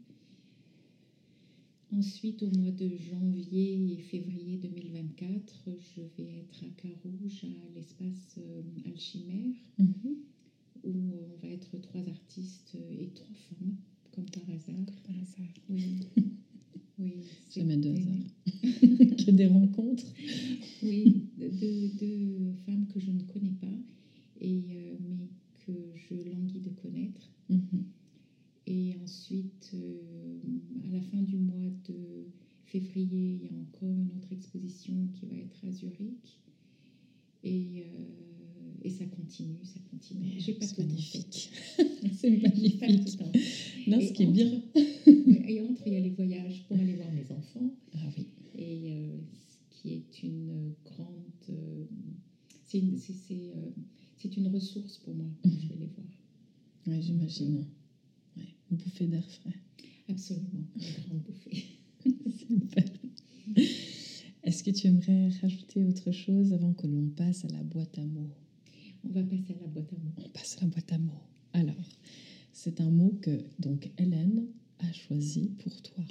Ensuite, 1.92 2.42
au 2.42 2.50
mois 2.58 2.72
de 2.72 2.96
janvier 2.96 3.94
et 3.94 3.98
février 3.98 4.58
2024, 4.58 5.70
je 5.78 6.02
vais 6.18 6.40
être 6.40 6.64
à 6.64 6.70
Carouge, 6.70 7.44
à 7.44 7.70
l'espace 7.76 8.40
Alchimère, 8.86 9.54
Mhm. 9.78 10.16
c'est 52.74 52.80
une, 52.80 52.98
euh, 53.32 53.72
une, 54.38 54.48
ressource 54.48 54.98
pour 55.00 55.14
moi. 55.14 55.28
Mmh. 55.46 55.50
Je 55.62 55.68
vais 55.68 55.76
les 55.76 55.88
voir. 55.88 56.08
Oui, 56.88 57.02
j'imagine. 57.02 57.66
Ouais. 58.36 58.48
Une 58.72 58.78
bouffée 58.78 59.08
d'air 59.08 59.30
frais. 59.30 59.60
Absolument, 60.10 60.66
une 60.76 61.04
grande 61.06 61.22
bouffée. 61.22 61.66
Est-ce 64.44 64.64
que 64.64 64.72
tu 64.72 64.88
aimerais 64.88 65.30
rajouter 65.42 65.84
autre 65.86 66.12
chose 66.12 66.52
avant 66.54 66.74
que 66.74 66.88
l'on 66.88 67.08
passe 67.10 67.46
à 67.46 67.50
la 67.50 67.64
boîte 67.64 67.98
à 67.98 68.06
mots? 68.06 68.34
On 69.06 69.10
va 69.10 69.24
passer 69.24 69.54
à 69.54 69.62
la 69.62 69.68
boîte 69.68 69.94
à 69.94 69.98
mots. 69.98 70.14
On 70.18 70.30
passe 70.30 70.58
à 70.58 70.62
la 70.62 70.68
boîte 70.68 70.92
à 70.92 70.98
mots. 70.98 71.24
Alors, 71.54 71.90
c'est 72.52 72.82
un 72.82 72.90
mot 72.90 73.18
que 73.22 73.46
donc 73.60 73.92
Hélène 73.98 74.48
a 74.80 74.92
choisi 74.92 75.52
pour 75.60 75.82
toi. 75.82 76.04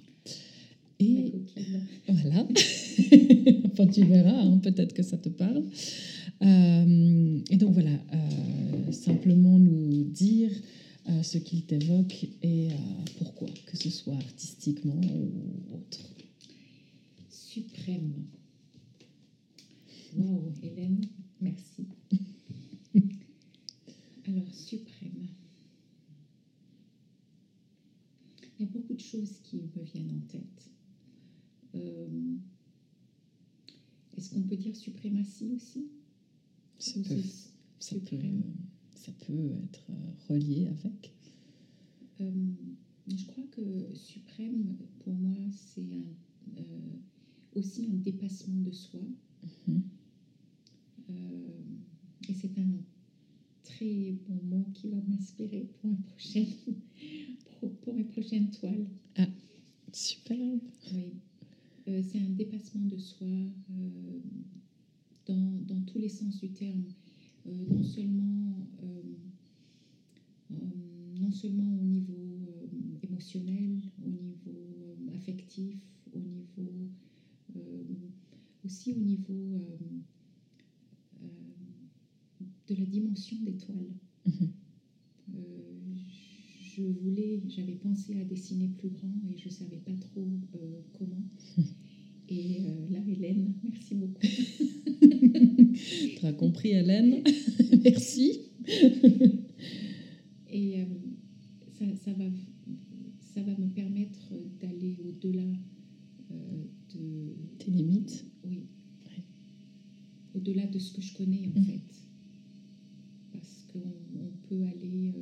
Et 1.03 2.13
voilà, 2.13 2.47
enfin 3.67 3.87
tu 3.87 4.05
verras, 4.05 4.43
hein, 4.43 4.59
peut-être 4.59 4.95
que 4.95 5.03
ça 5.03 5.17
te 5.17 5.29
parle. 5.29 5.65
Euh, 6.43 7.41
et 7.51 7.57
donc 7.57 7.73
voilà, 7.73 7.91
euh, 7.91 8.93
simplement 8.93 9.59
nous 9.59 10.05
dire 10.05 10.51
euh, 11.09 11.23
ce 11.23 11.39
qu'il 11.39 11.63
t'évoque 11.65 12.27
et 12.43 12.69
pourquoi, 13.19 13.49
que 13.67 13.77
ce 13.77 13.91
soit 13.91 14.15
artistiquement 14.15 15.01
ou 15.01 15.77
autre. 15.77 16.15
Suprême. 17.29 18.13
Wow, 20.17 20.53
Hélène, 20.63 21.01
merci. 21.41 21.87
Alors, 24.27 24.55
suprême. 24.55 25.29
Il 28.59 28.67
y 28.67 28.69
a 28.69 28.73
beaucoup 28.73 28.95
de 28.95 29.01
choses 29.01 29.41
qui 29.43 29.57
me 29.57 29.83
viennent 29.83 30.23
en 30.23 30.27
tête. 30.31 30.71
Euh, 31.75 32.37
est-ce 34.17 34.31
qu'on 34.31 34.43
peut 34.43 34.57
dire 34.73 34.81
suprématie 34.81 35.51
aussi 35.55 35.87
ça 36.79 37.01
peut, 37.01 37.23
ça, 37.79 37.97
peut, 39.27 39.51
être 39.65 39.87
euh, 39.91 40.13
relié 40.29 40.67
avec. 40.67 41.13
Euh, 42.21 42.31
je 43.07 43.25
crois 43.27 43.45
que 43.53 43.95
suprême, 43.95 44.77
pour 45.05 45.15
moi, 45.15 45.37
c'est 45.53 46.09
aussi 47.55 47.87
un 47.87 47.95
dépassement 47.95 48.61
de 48.63 48.73
soi. 48.73 49.01
Mm-hmm. 49.69 49.81
et 52.29 52.35
c'est 52.35 52.59
un 52.59 52.71
très 53.63 54.17
bon 54.29 54.41
mot 54.57 54.67
qui 54.75 54.89
va 54.89 54.97
m'inspirer 55.07 55.69
pour, 55.81 55.91
une 55.91 56.03
prochaine, 56.03 56.47
pour, 57.61 57.73
pour 57.77 57.95
mes 57.95 58.05
prochaines 58.05 58.51
toiles. 58.51 58.87
Ah, 59.17 59.27
super. 59.93 60.59
Oui. 60.93 61.13
Euh, 61.89 62.01
c'est 62.09 62.19
un 62.19 62.31
dépassement 62.31 62.85
de 62.85 62.97
soi 62.97 63.27
euh, 63.27 64.21
dans, 65.27 65.61
dans, 65.67 65.81
tous 65.83 65.99
les 65.99 66.09
sens 66.09 66.41
du 66.41 66.51
terme. 66.51 66.85
Euh, 67.47 67.65
non 67.69 67.83
seulement, 67.83 68.69
non 71.21 71.31
seulement 71.31 71.77
au 71.81 71.85
niveau 71.85 72.47
émotionnel, 73.03 73.81
au 74.05 74.11
niveau 74.11 74.97
affectif, 75.15 75.79
au 76.13 76.19
niveau 76.21 76.89
aussi 78.65 78.93
au 78.93 79.01
niveau 79.01 79.59
de 82.69 82.75
la 82.75 82.85
dimension 82.87 83.37
d'étoile. 83.43 83.93
Mm-hmm. 84.27 84.49
je 86.61 86.83
voulais, 86.85 87.43
j'avais 87.49 87.75
pensé 87.75 88.19
à 88.21 88.25
dessiner 88.25 88.69
plus 88.69 88.89
grand 88.89 89.15
et 89.29 89.37
je 89.37 89.47
ne 89.47 89.53
savais 89.53 89.79
pas 89.79 89.95
trop 89.97 90.29
comment. 90.93 91.25
Et 92.29 92.61
euh, 92.61 92.89
là, 92.91 92.99
Hélène, 93.07 93.55
merci 93.63 93.95
beaucoup. 93.95 94.23
tu 96.19 96.27
as 96.27 96.33
compris, 96.33 96.71
Hélène 96.71 97.23
Merci. 97.85 98.41
Et 100.49 100.81
euh, 100.81 100.85
ça, 101.73 101.85
ça, 101.97 102.13
va, 102.13 102.25
ça 103.35 103.43
va 103.43 103.57
me 103.57 103.69
permettre 103.69 104.33
d'aller 104.61 104.97
au-delà 105.05 105.53
euh, 106.31 106.65
de... 106.95 107.35
Tes 107.59 107.71
limites 107.71 108.25
Oui. 108.45 108.63
Au-delà 110.35 110.67
de 110.67 110.79
ce 110.79 110.93
que 110.93 111.03
je 111.03 111.13
connais, 111.15 111.51
en 111.55 111.61
mmh. 111.61 111.65
fait. 111.65 112.07
Parce 113.33 113.67
qu'on 113.73 114.33
peut 114.49 114.63
aller... 114.63 115.13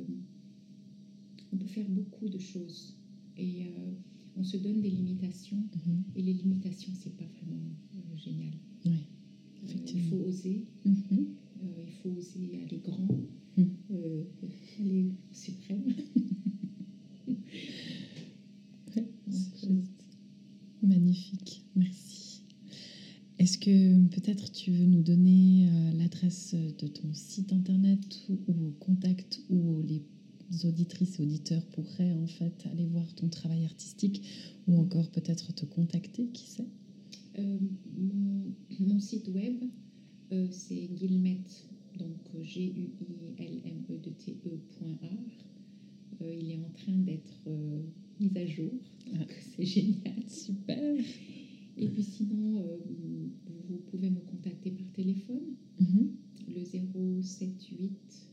on 1.51 1.57
peut 1.57 1.67
faire 1.67 1.89
beaucoup 1.89 2.29
de 2.29 2.39
choses. 2.39 2.95
Et 3.37 3.65
on 4.37 4.43
se 4.43 4.57
donne 4.57 4.81
des 4.81 4.89
limitations 4.89 5.63
mhm. 5.85 6.03
et 6.15 6.21
les 6.21 6.33
limitations, 6.33 6.91
c'est 6.99 7.15
pas 7.15 7.25
vraiment 7.25 7.75
euh, 7.95 8.17
génial. 8.17 8.53
Oui, 8.85 8.91
euh, 9.63 9.73
il 9.93 10.01
faut 10.03 10.17
oser, 10.17 10.65
mhm. 10.85 11.27
euh, 11.63 11.83
il 11.85 11.91
faut 12.01 12.09
oser 12.09 12.59
aller 12.63 12.79
grand, 12.79 13.07
mhm. 13.57 13.69
aller 14.79 15.11
suprême. 15.31 15.93
Magnifique, 20.83 21.63
merci. 21.75 22.41
Est-ce 23.37 23.57
que 23.57 24.07
peut-être 24.07 24.51
tu 24.51 24.71
veux 24.71 24.85
nous 24.85 25.03
donner 25.03 25.67
l'adresse 25.95 26.53
de 26.55 26.87
ton 26.87 27.13
site 27.13 27.53
internet 27.53 27.99
ou, 28.29 28.39
ou 28.47 28.71
contact 28.79 29.40
auditrices 30.65 31.19
et 31.19 31.23
auditeurs 31.23 31.65
pourraient 31.67 32.13
en 32.13 32.27
fait 32.27 32.65
aller 32.71 32.85
voir 32.85 33.13
ton 33.15 33.29
travail 33.29 33.65
artistique 33.65 34.23
ou 34.67 34.77
encore 34.77 35.09
peut-être 35.11 35.53
te 35.53 35.65
contacter, 35.65 36.27
qui 36.27 36.47
sait? 36.47 36.67
Euh, 37.39 37.57
mon, 38.79 38.99
site 38.99 39.29
web, 39.29 39.63
euh, 40.31 40.47
c'est 40.51 40.87
guillemette, 40.93 41.65
donc 41.97 42.43
g 42.43 42.73
u 42.75 42.89
i 42.99 43.43
l 43.43 43.61
m 43.65 43.83
e 43.89 43.93
euh, 46.21 46.35
il 46.35 46.51
est 46.51 46.59
en 46.59 46.69
train 46.69 46.97
d'être 46.97 47.49
mis 48.19 48.37
à 48.37 48.45
jour, 48.45 48.73
ah. 49.13 49.25
c'est 49.55 49.65
génial. 49.65 50.23
Super. 50.27 50.95
Et 51.77 51.87
puis 51.87 52.03
sinon, 52.03 52.63
vous 53.69 53.77
pouvez 53.89 54.09
me 54.09 54.19
contacter 54.19 54.71
par 54.71 54.91
téléphone, 54.91 55.55
mm-hmm. 55.79 56.07
le 56.53 57.21
078 57.21 58.31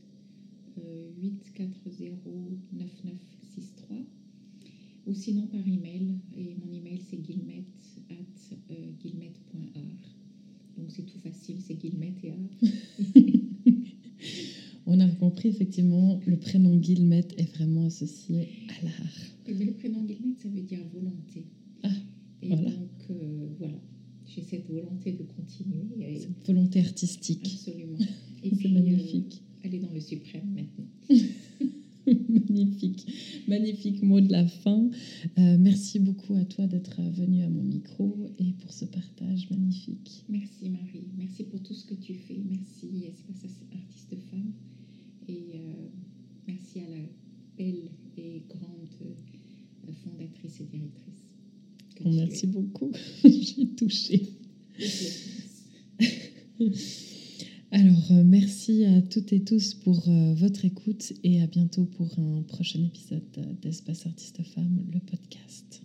8409963 1.21 4.05
ou 5.07 5.13
sinon 5.13 5.47
par 5.47 5.67
email. 5.67 6.19
Et 6.37 6.55
mon 6.55 6.71
email 6.73 7.01
c'est 7.09 7.21
guillemette 7.21 7.65
at 8.09 8.15
euh, 8.71 8.91
guillemette.art. 9.01 10.15
Donc 10.77 10.91
c'est 10.91 11.05
tout 11.05 11.19
facile, 11.19 11.57
c'est 11.61 11.75
guillemette 11.75 12.23
et 12.23 12.31
art. 12.31 12.37
On 14.91 14.99
a 14.99 15.07
compris 15.07 15.49
effectivement, 15.49 16.19
le 16.25 16.37
prénom 16.37 16.75
Guillemette 16.75 17.35
est 17.37 17.53
vraiment 17.55 17.85
associé 17.85 18.49
à 18.69 18.85
l'art. 18.85 19.17
Mais 19.47 19.65
le 19.65 19.73
prénom 19.73 20.03
Guillemette, 20.03 20.39
ça 20.41 20.49
veut 20.49 20.63
dire 20.63 20.79
volonté. 20.91 21.45
Ah, 21.83 21.89
et 22.41 22.49
donc 22.49 22.89
euh, 23.11 23.49
voilà, 23.59 23.79
j'ai 24.25 24.41
cette 24.41 24.67
volonté 24.67 25.11
de 25.11 25.21
continuer. 25.23 26.19
Cette 26.19 26.43
volonté 26.47 26.79
artistique. 26.79 27.45
Absolument. 27.45 27.99
C'est 28.43 28.69
magnifique. 28.69 29.43
Euh, 29.43 29.48
aller 29.63 29.79
dans 29.79 29.91
le 29.93 29.99
suprême 29.99 30.53
maintenant. 30.53 30.87
Magnifique, 32.07 33.05
magnifique 33.47 34.01
mot 34.01 34.19
de 34.19 34.31
la 34.31 34.47
fin. 34.47 34.89
Euh, 35.37 35.57
merci 35.59 35.99
beaucoup 35.99 36.35
à 36.35 36.45
toi 36.45 36.65
d'être 36.65 36.99
venu 37.11 37.43
à 37.43 37.49
mon 37.49 37.63
micro 37.63 38.31
et 38.39 38.53
pour 38.53 38.73
ce 38.73 38.85
partage 38.85 39.49
magnifique. 39.51 40.23
Merci 40.27 40.69
Marie, 40.69 41.07
merci 41.17 41.43
pour 41.43 41.61
tout 41.61 41.73
ce 41.73 41.85
que 41.85 41.93
tu 41.93 42.15
fais. 42.15 42.41
Merci 42.49 43.05
Espace 43.05 43.51
Artiste 43.73 44.15
Femme 44.31 44.53
et 45.27 45.43
euh, 45.55 45.87
merci 46.47 46.79
à 46.79 46.89
la 46.89 47.03
belle 47.57 47.89
et 48.17 48.41
grande 48.47 48.95
euh, 49.03 49.91
fondatrice 50.03 50.61
et 50.61 50.65
directrice. 50.65 51.27
merci 52.05 52.47
beaucoup, 52.47 52.91
j'ai 53.23 53.67
touché. 53.75 54.29
Alors, 57.71 58.11
euh, 58.11 58.23
merci 58.25 58.83
à 58.85 59.01
toutes 59.03 59.31
et 59.31 59.43
tous 59.43 59.75
pour 59.75 60.09
euh, 60.09 60.33
votre 60.33 60.65
écoute 60.65 61.13
et 61.23 61.43
à 61.43 61.45
bientôt 61.45 61.85
pour 61.85 62.17
un 62.17 62.41
prochain 62.41 62.79
épisode 62.83 63.21
d'Espace 63.61 64.07
Artiste 64.07 64.41
Femme, 64.41 64.85
le 64.91 64.99
podcast. 64.99 65.83